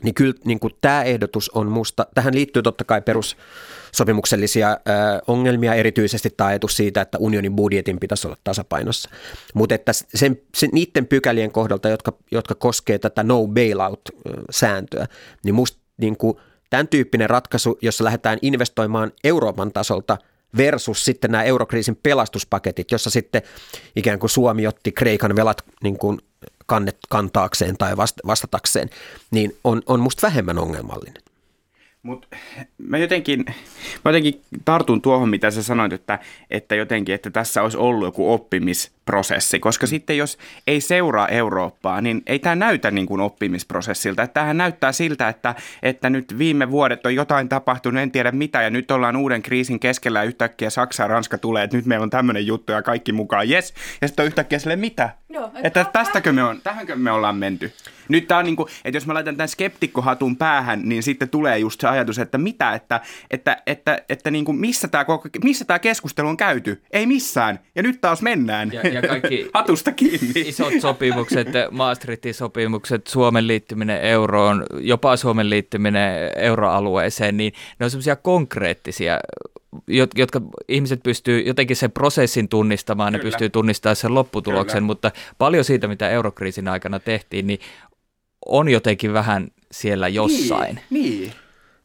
[0.02, 4.76] niin kyllä niin kuin tämä ehdotus on musta, tähän liittyy totta kai perussopimuksellisia ö,
[5.26, 9.10] ongelmia, erityisesti tämä ajatus siitä, että unionin budjetin pitäisi olla tasapainossa.
[9.54, 15.06] Mutta että sen, sen, niiden pykälien kohdalta, jotka, jotka koskee tätä no bailout-sääntöä,
[15.44, 16.36] niin musta niin kuin
[16.70, 20.18] Tämän tyyppinen ratkaisu, jossa lähdetään investoimaan Euroopan tasolta
[20.56, 23.42] versus sitten nämä eurokriisin pelastuspaketit, jossa sitten
[23.96, 26.18] ikään kuin Suomi otti Kreikan velat niin kuin
[26.66, 28.90] kannet, kantaakseen tai vastatakseen,
[29.30, 31.22] niin on, on musta vähemmän ongelmallinen.
[32.02, 32.28] Mutta
[32.78, 33.44] mä jotenkin,
[34.04, 36.18] mä jotenkin tartun tuohon, mitä sä sanoit, että,
[36.50, 39.88] että jotenkin, että tässä olisi ollut joku oppimisprosessi, koska mm.
[39.88, 44.22] sitten jos ei seuraa Eurooppaa, niin ei tämä näytä niin kuin oppimisprosessilta.
[44.22, 48.62] Että tämähän näyttää siltä, että, että nyt viime vuodet on jotain tapahtunut, en tiedä mitä,
[48.62, 52.02] ja nyt ollaan uuden kriisin keskellä ja yhtäkkiä Saksa ja Ranska tulee, että nyt meillä
[52.02, 55.10] on tämmöinen juttu ja kaikki mukaan, yes, ja sitten on yhtäkkiä sille mitä?
[55.28, 57.72] Joo, että tästäkö me on, tähänkö me ollaan menty?
[58.08, 61.58] Nyt tämä on niin kuin, että jos mä laitan tämän skeptikkohatun päähän, niin sitten tulee
[61.58, 65.04] just se ajatus, että mitä, että, että, että, että niin kuin missä, tämä,
[65.44, 66.82] missä tämä keskustelu on käyty?
[66.90, 67.58] Ei missään.
[67.74, 68.72] Ja nyt taas mennään.
[68.72, 70.40] Ja, ja kaikki Hatusta kiinni.
[70.40, 78.16] Isot sopimukset, Maastrichtin sopimukset, Suomen liittyminen euroon, jopa Suomen liittyminen euroalueeseen, niin ne on semmoisia
[78.16, 79.20] konkreettisia
[80.16, 83.18] jotka ihmiset pystyy jotenkin sen prosessin tunnistamaan, Kyllä.
[83.18, 84.86] ne pystyy tunnistamaan sen lopputuloksen, Kyllä.
[84.86, 87.58] mutta paljon siitä, mitä eurokriisin aikana tehtiin, niin
[88.48, 90.80] on jotenkin vähän siellä jossain.
[90.90, 91.32] Niin,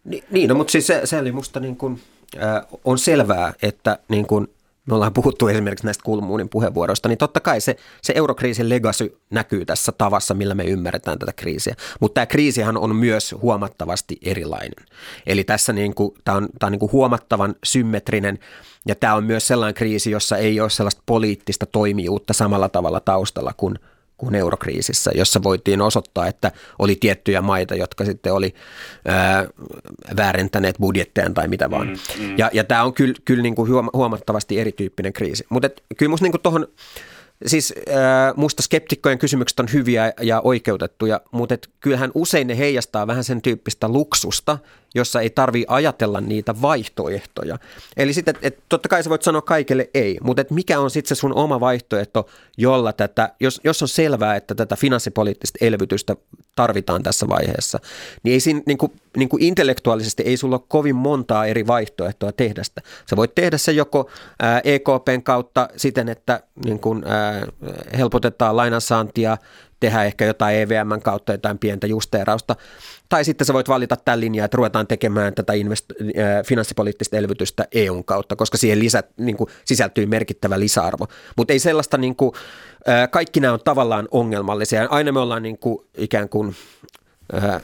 [0.04, 0.24] niin.
[0.32, 2.02] niin no, mutta siis se, se oli musta niin kuin,
[2.44, 4.48] äh, on selvää, että niin kuin
[4.86, 9.66] me ollaan puhuttu esimerkiksi näistä Kulmuunin puheenvuoroista, niin totta kai se, se eurokriisin legacy näkyy
[9.66, 11.76] tässä tavassa, millä me ymmärretään tätä kriisiä.
[12.00, 14.86] Mutta tämä kriisihan on myös huomattavasti erilainen.
[15.26, 18.40] Eli tässä niin kuin, tämä on, tämä on niin kuin huomattavan symmetrinen
[18.88, 23.54] ja tämä on myös sellainen kriisi, jossa ei ole sellaista poliittista toimijuutta samalla tavalla taustalla
[23.58, 23.80] kuin–
[24.18, 28.54] kuin eurokriisissä, jossa voitiin osoittaa, että oli tiettyjä maita, jotka sitten oli
[29.08, 29.48] ää,
[30.18, 31.88] väärentäneet budjetteja tai mitä vaan.
[31.88, 32.38] Mm, mm.
[32.38, 35.46] Ja, ja tämä on kyllä, kyllä niin kuin huomattavasti erityyppinen kriisi.
[35.50, 36.68] Mutta kyllä minusta niin tuohon
[37.46, 43.08] siis äh, musta skeptikkojen kysymykset on hyviä ja oikeutettuja, mutta et kyllähän usein ne heijastaa
[43.08, 44.58] vähän sen tyyppistä luksusta,
[44.94, 47.58] jossa ei tarvi ajatella niitä vaihtoehtoja.
[47.98, 50.92] Eli sitten, että et, totta kai sä voit sanoa kaikille ei, mutta et mikä on
[50.92, 52.28] sitten se sun oma vaihtoehto,
[52.58, 56.16] jolla tätä, jos, jos on selvää, että tätä finanssipoliittista elvytystä
[56.56, 57.80] tarvitaan tässä vaiheessa,
[58.24, 62.32] niin ei siinä niin kuin, niin kuin intellektuaalisesti ei sulla ole kovin montaa eri vaihtoehtoa
[62.32, 62.82] tehdä sitä.
[63.10, 67.48] Sä voit tehdä se joko ää, EKPn kautta siten, että niin kuin, ää,
[67.98, 69.38] helpotetaan lainansaantia,
[69.84, 72.56] tehdä ehkä jotain EVMn kautta jotain pientä justeerausta.
[73.10, 78.04] Tai sitten sä voit valita tämän linjan, että ruvetaan tekemään tätä invest- finanssipoliittista elvytystä EUn
[78.04, 81.08] kautta, koska siihen lisät, niin kuin, sisältyy merkittävä lisäarvo.
[81.38, 82.32] Mutta ei sellaista, niin kuin,
[83.12, 84.88] kaikki nämä on tavallaan ongelmallisia.
[84.90, 86.56] Aina me ollaan niin kuin, ikään kuin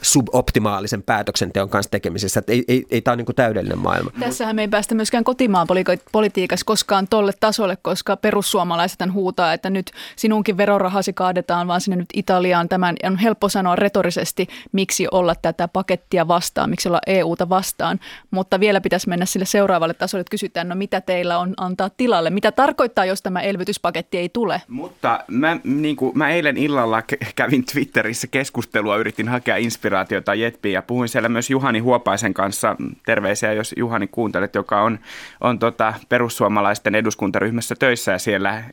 [0.02, 2.40] suboptimaalisen päätöksenteon kanssa tekemisissä.
[2.40, 4.10] Että ei, ei, ei tämä ole niin täydellinen maailma.
[4.20, 5.66] Tässähän me ei päästä myöskään kotimaan
[6.12, 12.08] politiikassa koskaan tolle tasolle, koska perussuomalaiset huutaa, että nyt sinunkin verorahasi kaadetaan vaan sinne nyt
[12.14, 12.68] Italiaan.
[12.68, 18.00] Tämän on helppo sanoa retorisesti, miksi olla tätä pakettia vastaan, miksi olla EUta vastaan.
[18.30, 22.30] Mutta vielä pitäisi mennä sille seuraavalle tasolle, että kysytään, no mitä teillä on antaa tilalle?
[22.30, 24.62] Mitä tarkoittaa, jos tämä elvytyspaketti ei tule?
[24.68, 27.02] Mutta mä, niin kuin, mä eilen illalla
[27.36, 30.72] kävin Twitterissä keskustelua, yritin hakea inspiraatiota Jetpiin.
[30.72, 34.98] Ja puhuin siellä myös Juhani Huopaisen kanssa, terveisiä jos Juhani kuuntelet, joka on,
[35.40, 38.64] on tota perussuomalaisten eduskuntaryhmässä töissä ja siellä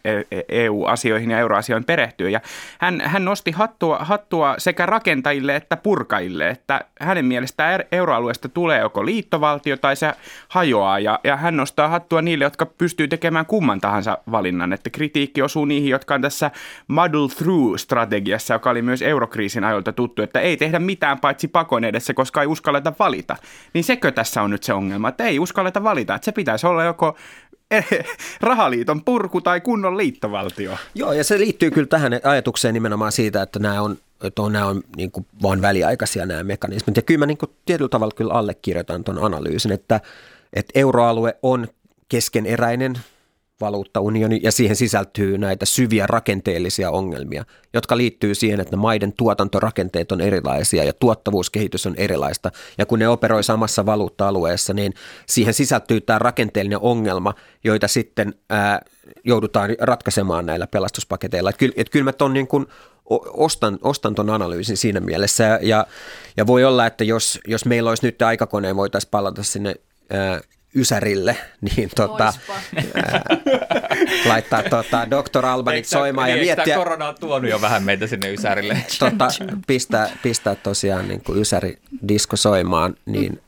[0.49, 2.29] EU-asioihin e ja euroasioihin perehtyy.
[2.29, 2.41] Ja
[2.79, 9.05] hän, hän nosti hattua, hattua sekä rakentajille että purkaille, että hänen mielestään euroalueesta tulee joko
[9.05, 10.13] liittovaltio tai se
[10.49, 10.99] hajoaa.
[10.99, 15.65] Ja, ja hän nostaa hattua niille, jotka pystyy tekemään kumman tahansa valinnan, että kritiikki osuu
[15.65, 16.51] niihin, jotka on tässä
[16.87, 22.13] muddle through-strategiassa, joka oli myös eurokriisin ajoilta tuttu, että ei tehdä mitään paitsi pakon edessä,
[22.13, 23.35] koska ei uskalleta valita.
[23.73, 26.83] Niin sekö tässä on nyt se ongelma, että ei uskalleta valita, että se pitäisi olla
[26.83, 27.15] joko
[28.41, 30.77] rahaliiton purku tai kunnon liittovaltio.
[30.95, 34.65] Joo, ja se liittyy kyllä tähän ajatukseen nimenomaan siitä, että nämä on, että on, nämä
[34.65, 36.95] on niin kuin vain väliaikaisia nämä mekanismit.
[36.95, 40.01] Ja kyllä mä niin kuin tietyllä tavalla kyllä allekirjoitan tuon analyysin, että,
[40.53, 41.67] että euroalue on
[42.09, 42.93] keskeneräinen–
[43.61, 50.21] valuuttaunioni ja siihen sisältyy näitä syviä rakenteellisia ongelmia, jotka liittyy siihen, että maiden tuotantorakenteet on
[50.21, 52.51] erilaisia ja tuottavuuskehitys on erilaista.
[52.77, 54.93] Ja kun ne operoi samassa valuutta-alueessa, niin
[55.25, 58.81] siihen sisältyy tämä rakenteellinen ongelma, joita sitten ää,
[59.23, 61.49] joudutaan ratkaisemaan näillä pelastuspaketeilla.
[61.49, 62.65] Että kyllä, et kyllä mä ton niin kuin
[63.33, 65.87] ostan, ostan ton analyysin siinä mielessä ja,
[66.37, 69.75] ja voi olla, että jos, jos meillä olisi nyt aikakoneen, voitaisiin palata sinne
[70.75, 72.23] Ysärille, niin tota,
[72.95, 73.21] ää,
[74.25, 75.45] laittaa tota, Dr.
[75.45, 76.75] Albanit soimaan niin, ja miettiä.
[76.75, 78.77] korona on tuonut jo vähän meitä sinne Ysärille.
[78.99, 79.27] Tota,
[79.67, 81.77] pistää, pistää tosiaan niin kuin Ysäri
[82.07, 83.41] disko soimaan, niin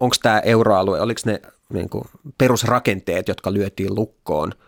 [0.00, 1.40] onko tämä euroalue, oliko ne
[1.72, 2.04] niin kuin
[2.38, 4.52] perusrakenteet, jotka lyötiin lukkoon–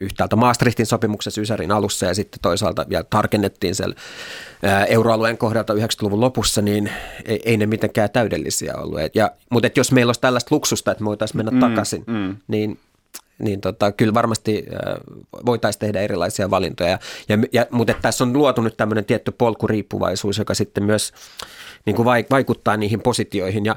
[0.00, 3.94] yhtäältä Maastrichtin sopimuksessa Ysärin alussa ja sitten toisaalta vielä tarkennettiin siellä
[4.88, 6.92] euroalueen kohdalta 90-luvun lopussa, niin
[7.24, 9.00] ei, ei ne mitenkään täydellisiä ollut.
[9.14, 12.36] Ja, mutta et jos meillä olisi tällaista luksusta, että me voitaisiin mennä mm, takaisin, mm.
[12.48, 12.78] niin
[13.38, 14.94] niin tota, kyllä varmasti äh,
[15.46, 16.90] voitaisiin tehdä erilaisia valintoja.
[16.90, 21.12] Ja, ja, ja, mutta tässä on luotu nyt tämmöinen tietty polkuriippuvaisuus, joka sitten myös
[21.86, 23.64] niin kuin vaikuttaa niihin positioihin.
[23.64, 23.76] Ja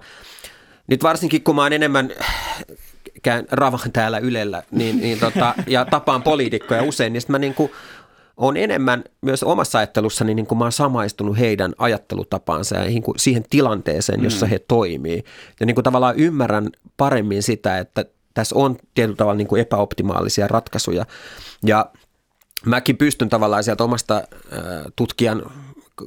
[0.87, 2.11] nyt varsinkin kun mä oon enemmän
[3.23, 7.71] käyn ravan täällä Ylellä niin, niin tota, ja tapaan poliitikkoja usein, niin mä niin kuin
[8.37, 13.19] on enemmän myös omassa ajattelussani, niin kuin mä oon samaistunut heidän ajattelutapaansa ja niin kuin
[13.19, 14.49] siihen tilanteeseen, jossa mm.
[14.49, 15.23] he toimii.
[15.59, 20.47] Ja niin kuin tavallaan ymmärrän paremmin sitä, että tässä on tietyllä tavalla niin kuin epäoptimaalisia
[20.47, 21.05] ratkaisuja.
[21.65, 21.91] Ja
[22.65, 24.23] mäkin pystyn tavallaan sieltä omasta
[24.95, 25.51] tutkijan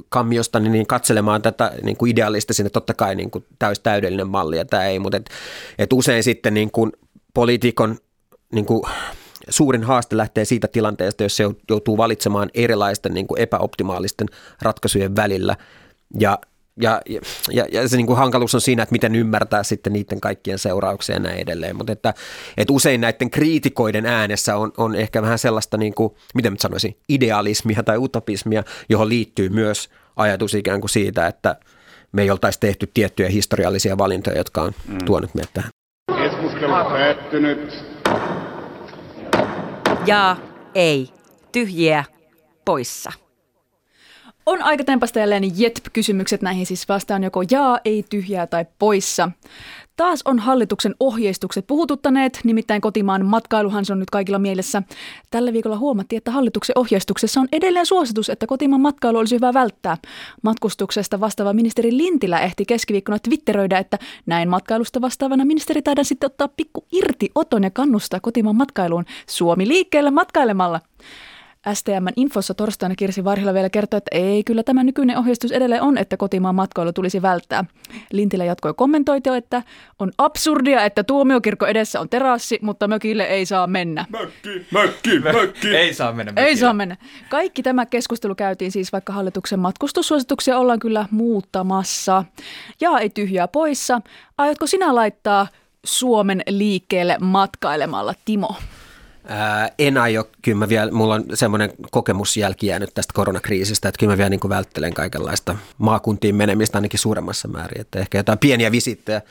[0.09, 4.57] kammiosta niin katselemaan tätä niin kuin idealistisen, että totta kai niin kuin täys täydellinen malli
[4.57, 5.29] ja tämä ei, mutta et,
[5.77, 6.91] et usein sitten niin kuin
[7.33, 7.97] poliitikon
[8.53, 8.83] niin kuin
[9.49, 14.27] suurin haaste lähtee siitä tilanteesta, jos se joutuu valitsemaan erilaisten niin kuin epäoptimaalisten
[14.61, 15.55] ratkaisujen välillä.
[16.19, 16.37] Ja
[16.81, 17.01] ja,
[17.51, 21.15] ja, ja se niin kuin hankaluus on siinä, että miten ymmärtää sitten niiden kaikkien seurauksia
[21.15, 21.75] ja näin edelleen.
[21.75, 22.13] Mutta että,
[22.57, 26.97] että usein näiden kriitikoiden äänessä on, on ehkä vähän sellaista, niin kuin, miten mä sanoisin,
[27.09, 31.55] idealismia tai utopismia, johon liittyy myös ajatus ikään kuin siitä, että
[32.11, 34.97] me ei oltaisi tehty tiettyjä historiallisia valintoja, jotka on mm.
[35.05, 35.69] tuonut meidät tähän.
[36.17, 37.83] Keskustelu päättynyt.
[40.05, 40.37] Ja
[40.75, 41.09] ei.
[41.51, 42.03] Tyhjiä
[42.65, 43.11] poissa.
[44.45, 49.31] On aika tempasta jälleen JETP-kysymykset näihin siis vastaan joko jaa, ei tyhjää tai poissa.
[49.97, 54.83] Taas on hallituksen ohjeistukset puhututtaneet, nimittäin kotimaan matkailuhan se on nyt kaikilla mielessä.
[55.31, 59.97] Tällä viikolla huomattiin, että hallituksen ohjeistuksessa on edelleen suositus, että kotimaan matkailu olisi hyvä välttää.
[60.41, 66.47] Matkustuksesta vastaava ministeri Lintilä ehti keskiviikkona twitteröidä, että näin matkailusta vastaavana ministeri taidaan sitten ottaa
[66.47, 70.79] pikku irti oton ja kannustaa kotimaan matkailuun Suomi liikkeelle matkailemalla.
[71.73, 75.97] STMn infossa torstaina Kirsi Varhila vielä kertoi, että ei, kyllä tämä nykyinen ohjeistus edelleen on,
[75.97, 77.65] että kotimaan matkailu tulisi välttää.
[78.11, 79.63] Lintilä jatkoi kommentoitua, että
[79.99, 84.05] on absurdia, että tuomiokirkko edessä on terassi, mutta mökille ei saa mennä.
[84.09, 85.75] Mökki, mökki, mökki.
[85.75, 86.47] ei saa mennä mökille.
[86.47, 86.97] Ei saa mennä.
[87.29, 92.25] Kaikki tämä keskustelu käytiin siis, vaikka hallituksen matkustussuosituksia ollaan kyllä muuttamassa.
[92.81, 94.01] Ja ei tyhjää poissa.
[94.37, 95.47] Aiotko sinä laittaa
[95.83, 98.55] Suomen liikkeelle matkailemalla, Timo?
[99.79, 104.17] En aio, kyllä mä vielä, mulla on semmoinen kokemusjälki jäänyt tästä koronakriisistä, että kyllä mä
[104.17, 109.21] vielä niin kuin välttelen kaikenlaista maakuntiin menemistä ainakin suuremmassa määrin, että ehkä jotain pieniä visittejä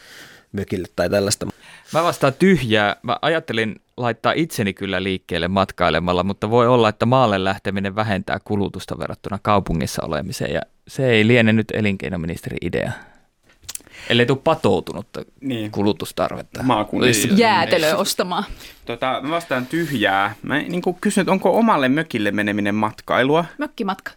[0.53, 1.47] mökille tai tällaista.
[1.93, 2.97] Mä vastaan tyhjää.
[3.03, 8.99] Mä ajattelin laittaa itseni kyllä liikkeelle matkailemalla, mutta voi olla, että maalle lähteminen vähentää kulutusta
[8.99, 12.93] verrattuna kaupungissa olemiseen ja se ei liene nyt elinkeinoministeri idea
[14.11, 15.71] ellei tule patoutunutta niin.
[15.71, 16.63] kulutustarvetta.
[16.63, 17.29] Maakunnissa.
[17.31, 18.45] Jäätelöä ostamaan.
[18.85, 20.35] Tota, mä vastaan tyhjää.
[20.43, 23.45] Mä niin kysyn, että onko omalle mökille meneminen matkailua?
[23.59, 24.13] Mökkimatka.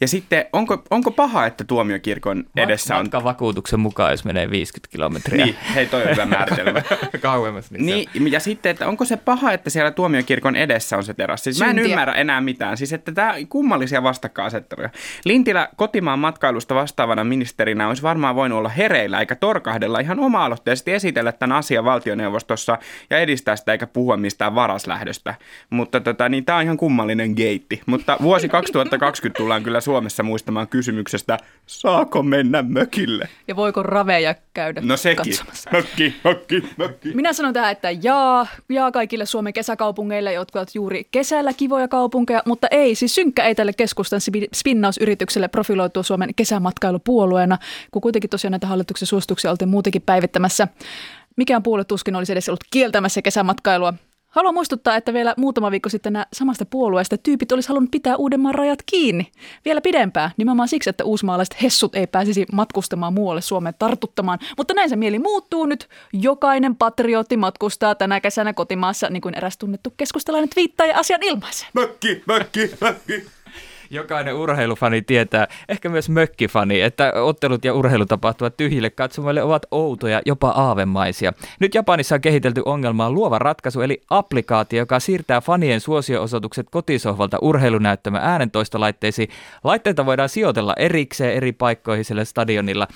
[0.00, 3.08] Ja sitten, onko, onko paha, että tuomiokirkon edessä on...
[3.12, 5.44] vakuutuksen mukaan, jos menee 50 kilometriä.
[5.44, 6.82] Niin, hei toi on hyvä määritelmä.
[7.22, 7.70] Kauemmas.
[7.70, 11.44] Niin, niin ja sitten, että onko se paha, että siellä tuomiokirkon edessä on se terassi?
[11.44, 12.76] Siis mä en ymmärrä enää mitään.
[12.76, 14.90] Siis, että tämä kummallisia vastakkainasetteluja.
[15.24, 21.32] Lintilä kotimaan matkailusta vastaavana ministerinä olisi varmaan voinut olla hereillä, eikä torkahdella ihan oma-aloitteisesti esitellä
[21.32, 22.78] tämän asian valtioneuvostossa
[23.10, 25.34] ja edistää sitä, eikä puhua mistään varaslähdöstä.
[25.70, 27.82] Mutta tota, niin tämä on ihan kummallinen geitti.
[27.86, 33.28] Mutta vuosi 2020 tullaan kyllä Suomessa muistamaan kysymyksestä, saako mennä mökille?
[33.48, 35.16] Ja voiko raveja käydä No sekin.
[35.16, 35.70] katsomassa?
[35.72, 37.14] Mökki, mökki, mökki.
[37.14, 42.42] Minä sanon tähän, että jaa, jaa kaikille Suomen kesäkaupungeille, jotka ovat juuri kesällä kivoja kaupunkeja,
[42.46, 44.20] mutta ei, siis synkkä ei tälle keskustan
[44.54, 47.58] spinnausyritykselle profiloitua Suomen kesämatkailupuolueena,
[47.90, 50.68] kun kuitenkin tosiaan näitä hallituksen suosituksia oltiin muutenkin päivittämässä.
[51.36, 53.94] Mikään puolue tuskin olisi edes ollut kieltämässä kesämatkailua.
[54.36, 58.54] Haluan muistuttaa, että vielä muutama viikko sitten nämä samasta puolueesta tyypit olisi halunnut pitää Uudenmaan
[58.54, 59.32] rajat kiinni.
[59.64, 64.38] Vielä pidempään, nimenomaan siksi, että uusmaalaiset hessut ei pääsisi matkustamaan muualle Suomeen tartuttamaan.
[64.56, 65.88] Mutta näin se mieli muuttuu nyt.
[66.12, 71.68] Jokainen patriotti matkustaa tänä kesänä kotimaassa, niin kuin eräs tunnettu keskustalainen twiittaa ja asian ilmaisee.
[71.74, 73.35] Mökki, mökki, mökki
[73.90, 80.48] jokainen urheilufani tietää, ehkä myös mökkifani, että ottelut ja urheilutapahtumat tyhjille katsomoille ovat outoja, jopa
[80.48, 81.32] aavemaisia.
[81.60, 88.18] Nyt Japanissa on kehitelty ongelmaan luova ratkaisu, eli applikaatio, joka siirtää fanien suosioosoitukset kotisohvalta urheilunäyttämö
[88.22, 89.28] äänentoistolaitteisiin.
[89.64, 92.88] Laitteita voidaan sijoitella erikseen eri paikkoihin sillä stadionilla.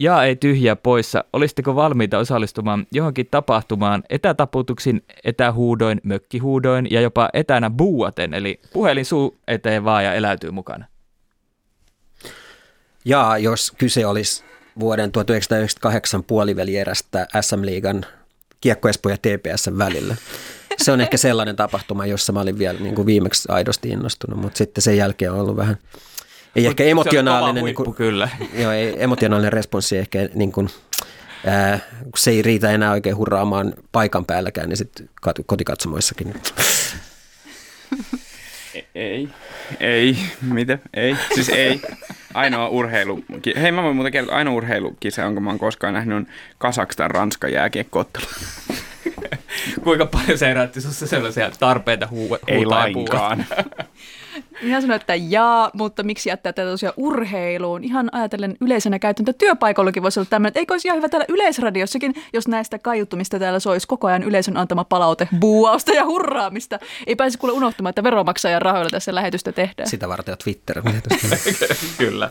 [0.00, 1.24] Ja ei tyhjää poissa.
[1.32, 9.38] Olisitteko valmiita osallistumaan johonkin tapahtumaan etätaputuksin, etähuudoin, mökkihuudoin ja jopa etänä buuaten, eli puhelin suu
[9.48, 10.84] eteen vaan ja eläytyy mukana?
[13.04, 14.44] Ja jos kyse olisi
[14.80, 18.04] vuoden 1998 puolivälierästä SM-liigan
[18.60, 20.16] Kiekko ja TPS välillä.
[20.76, 24.58] Se on ehkä sellainen tapahtuma, jossa mä olin vielä niin kuin viimeksi aidosti innostunut, mutta
[24.58, 25.76] sitten sen jälkeen on ollut vähän–
[26.56, 28.28] ei ehkä emotionaalinen, niin kuin, kyllä.
[28.62, 30.68] Joo, ei, emotionaalinen responssi ehkä niin kuin,
[31.46, 35.08] ää, kun se ei riitä enää oikein hurraamaan paikan päälläkään, niin sitten
[35.46, 36.34] kotikatsomoissakin.
[38.74, 39.28] E- Ei,
[39.80, 40.78] ei, mitä?
[40.94, 41.80] Ei, siis ei.
[42.34, 43.24] Ainoa urheilu,
[43.62, 46.26] hei mä voin muuten kertoa, ainoa urheilukisa, jonka mä oon koskaan nähnyt, on
[46.58, 48.24] Kasakstan Ranska jääkiekkoottelu.
[49.84, 53.06] Kuinka paljon se herätti sinussa sellaisia tarpeita huu- Ei huutaa puhua?
[53.14, 53.46] lainkaan.
[54.62, 57.84] Minä sanoin, että jaa, mutta miksi jättää tätä tosiaan urheiluun?
[57.84, 62.14] Ihan ajatellen yleisenä käytäntö työpaikallakin voisi olla tämmöinen, että eikö olisi ihan hyvä täällä yleisradiossakin,
[62.32, 66.78] jos näistä kaiuttumista täällä soisi koko ajan yleisön antama palaute, buuausta ja hurraamista.
[67.06, 69.88] Ei pääse kuule unohtumaan, että veromaksajan rahoilla tässä lähetystä tehdään.
[69.88, 70.82] Sitä varten on Twitter.
[71.98, 72.28] Kyllä.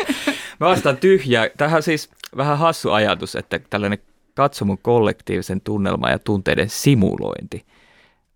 [0.60, 1.49] Mä vastaan tyhjää.
[1.57, 3.99] Tähän on siis vähän hassu ajatus, että tällainen
[4.34, 7.66] katsomon kollektiivisen tunnelman ja tunteiden simulointi.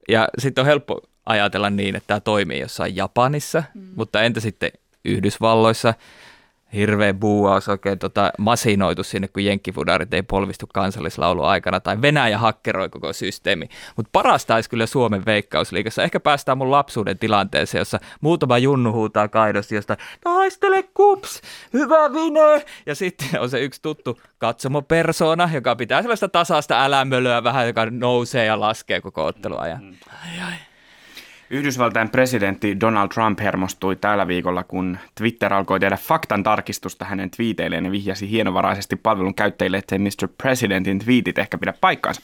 [0.09, 3.87] Ja sitten on helppo ajatella niin, että tämä toimii jossain Japanissa, mm.
[3.95, 4.71] mutta entä sitten
[5.05, 5.93] Yhdysvalloissa?
[6.73, 12.89] Hirveä buuaus oikein tota, masinoitu sinne, kun jenkkifudarit ei polvistu kansallislaulu aikana, tai Venäjä hakkeroi
[12.89, 13.69] koko systeemi.
[13.95, 16.03] Mutta parasta olisi kyllä Suomen veikkausliigassa.
[16.03, 21.41] Ehkä päästään mun lapsuuden tilanteeseen, jossa muutama junnu huutaa kaidosti josta taistele kups,
[21.73, 22.65] hyvä vine!
[22.85, 28.45] Ja sitten on se yksi tuttu katsomopersona, joka pitää sellaista tasasta älämölöä vähän, joka nousee
[28.45, 29.95] ja laskee koko otteluajan.
[30.09, 30.72] Ai, ai.
[31.49, 37.85] Yhdysvaltain presidentti Donald Trump hermostui tällä viikolla, kun Twitter alkoi tehdä faktan tarkistusta hänen twiiteilleen
[37.85, 40.27] ja vihjasi hienovaraisesti palvelun käyttäjille, että Mr.
[40.37, 42.21] Presidentin twiitit ehkä pidä paikkaansa.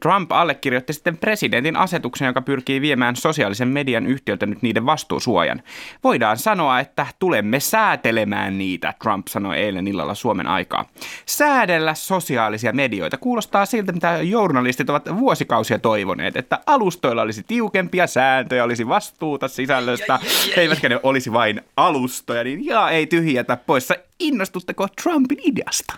[0.00, 5.62] Trump allekirjoitti sitten presidentin asetuksen, joka pyrkii viemään sosiaalisen median yhtiöltä nyt niiden vastuusuojan.
[6.04, 10.84] Voidaan sanoa, että tulemme säätelemään niitä, Trump sanoi eilen illalla Suomen aikaa.
[11.26, 18.67] Säädellä sosiaalisia medioita kuulostaa siltä, mitä journalistit ovat vuosikausia toivoneet, että alustoilla olisi tiukempia sääntöjä,
[18.68, 20.18] olisi vastuuta sisällöstä,
[20.56, 23.94] eivätkä ne olisi vain alustoja, niin jaa, ei tyhjätä poissa.
[24.20, 25.94] Innostutteko Trumpin ideasta?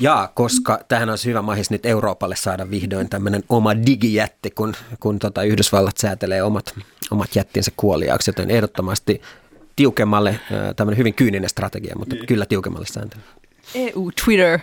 [0.00, 5.18] Ja koska tähän olisi hyvä mahis nyt Euroopalle saada vihdoin tämmöinen oma digijätti, kun, kun
[5.18, 6.74] tota Yhdysvallat säätelee omat,
[7.10, 9.22] omat jättinsä kuoliaaksi, joten ehdottomasti
[9.76, 10.40] tiukemmalle,
[10.76, 12.26] tämmöinen hyvin kyyninen strategia, mutta niin.
[12.26, 13.22] kyllä tiukemmalle sääntely.
[13.74, 14.58] EU Twitter.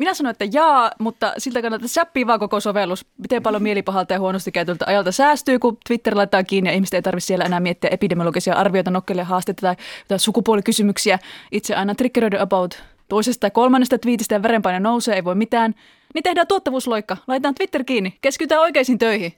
[0.00, 3.06] Minä sanoin, että jaa, mutta siltä kannattaa säppiä vaan koko sovellus.
[3.18, 7.02] Miten paljon mielipahalta ja huonosti käytöltä ajalta säästyy, kun Twitter laittaa kiinni ja ihmiset ei
[7.02, 9.76] tarvitse siellä enää miettiä epidemiologisia arvioita, nokkelia haasteita
[10.08, 11.18] tai, sukupuolikysymyksiä.
[11.52, 15.74] Itse aina triggeröidä about toisesta tai kolmannesta twiitistä ja verenpaine nousee, ei voi mitään.
[16.14, 17.16] Niin tehdään tuottavuusloikka.
[17.26, 18.18] Laitetaan Twitter kiinni.
[18.20, 19.32] Keskitytään oikeisiin töihin.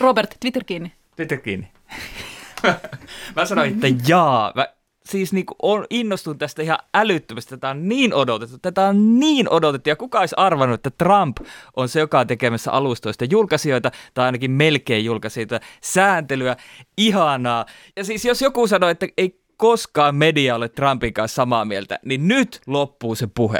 [0.00, 0.92] Robert, Twitter kiinni.
[1.16, 1.68] Twitter kiinni.
[3.36, 4.52] Mä sanoin, että jaa.
[4.54, 4.66] Mä
[5.10, 7.50] siis niin on innostun tästä ihan älyttömästi.
[7.50, 8.58] Tätä on niin odotettu.
[8.58, 9.88] Tätä on niin odotettu.
[9.88, 11.36] Ja kuka olisi arvannut, että Trump
[11.76, 16.56] on se, joka on tekemässä alustoista julkaisijoita, tai ainakin melkein julkaisijoita, sääntelyä,
[16.96, 17.66] ihanaa.
[17.96, 22.28] Ja siis jos joku sanoo, että ei koskaan media ole Trumpin kanssa samaa mieltä, niin
[22.28, 23.58] nyt loppuu se puhe.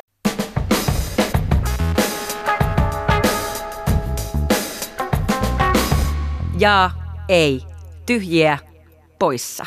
[6.59, 6.91] Ja
[7.29, 7.61] ei.
[8.07, 8.59] Tyhjiä
[9.19, 9.67] poissa.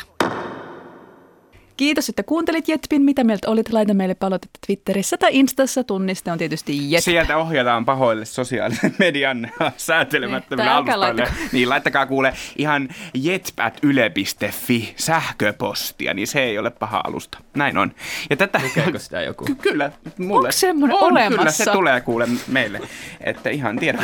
[1.82, 3.02] Kiitos, että kuuntelit Jetpin.
[3.02, 3.72] Mitä mieltä olit?
[3.72, 5.84] Laita meille palautetta Twitterissä tai Instassa.
[5.84, 7.04] Tunniste on tietysti Jet.
[7.04, 11.06] Sieltä ohjataan pahoille sosiaalisen median säätelemättömille Niin, alustoille.
[11.06, 11.30] laittako.
[11.52, 17.38] Niin, laittakaa kuule ihan jetpät.yle.fi sähköpostia, niin se ei ole paha alusta.
[17.54, 17.92] Näin on.
[18.30, 18.60] Ja tätä...
[18.64, 19.44] Lukeeko sitä joku?
[19.44, 20.46] Ky- kyllä, mulle.
[20.48, 21.64] Onko semmoinen on, Kyllä, olemassa?
[21.64, 22.80] se tulee kuule meille.
[23.20, 23.98] Että ihan tiedä.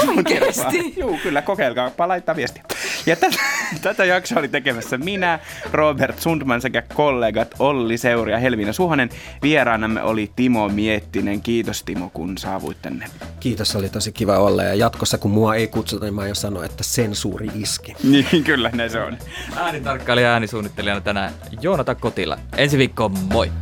[0.97, 2.63] Joo, kyllä, kokeilkaa, laittaa viestiä.
[3.07, 3.37] Ja tätä,
[3.83, 5.39] tätä jaksoa oli tekemässä minä,
[5.73, 9.11] Robert Sundman sekä kollegat Olli Seuri ja Helmiina Suhonen.
[9.43, 11.41] Vieraanamme oli Timo Miettinen.
[11.41, 13.07] Kiitos Timo, kun saavuit tänne.
[13.41, 16.65] Kiitos, oli tosi kiva olla ja jatkossa kun mua ei kutsuta, niin mä aion sanoa,
[16.65, 17.95] että sensuuri iski.
[18.09, 19.19] Niin, kyllä ne se on.
[19.57, 22.39] Äänitarkkailija ja äänisuunnittelijana tänään Joonata Kotila.
[22.57, 23.53] Ensi viikkoon moi!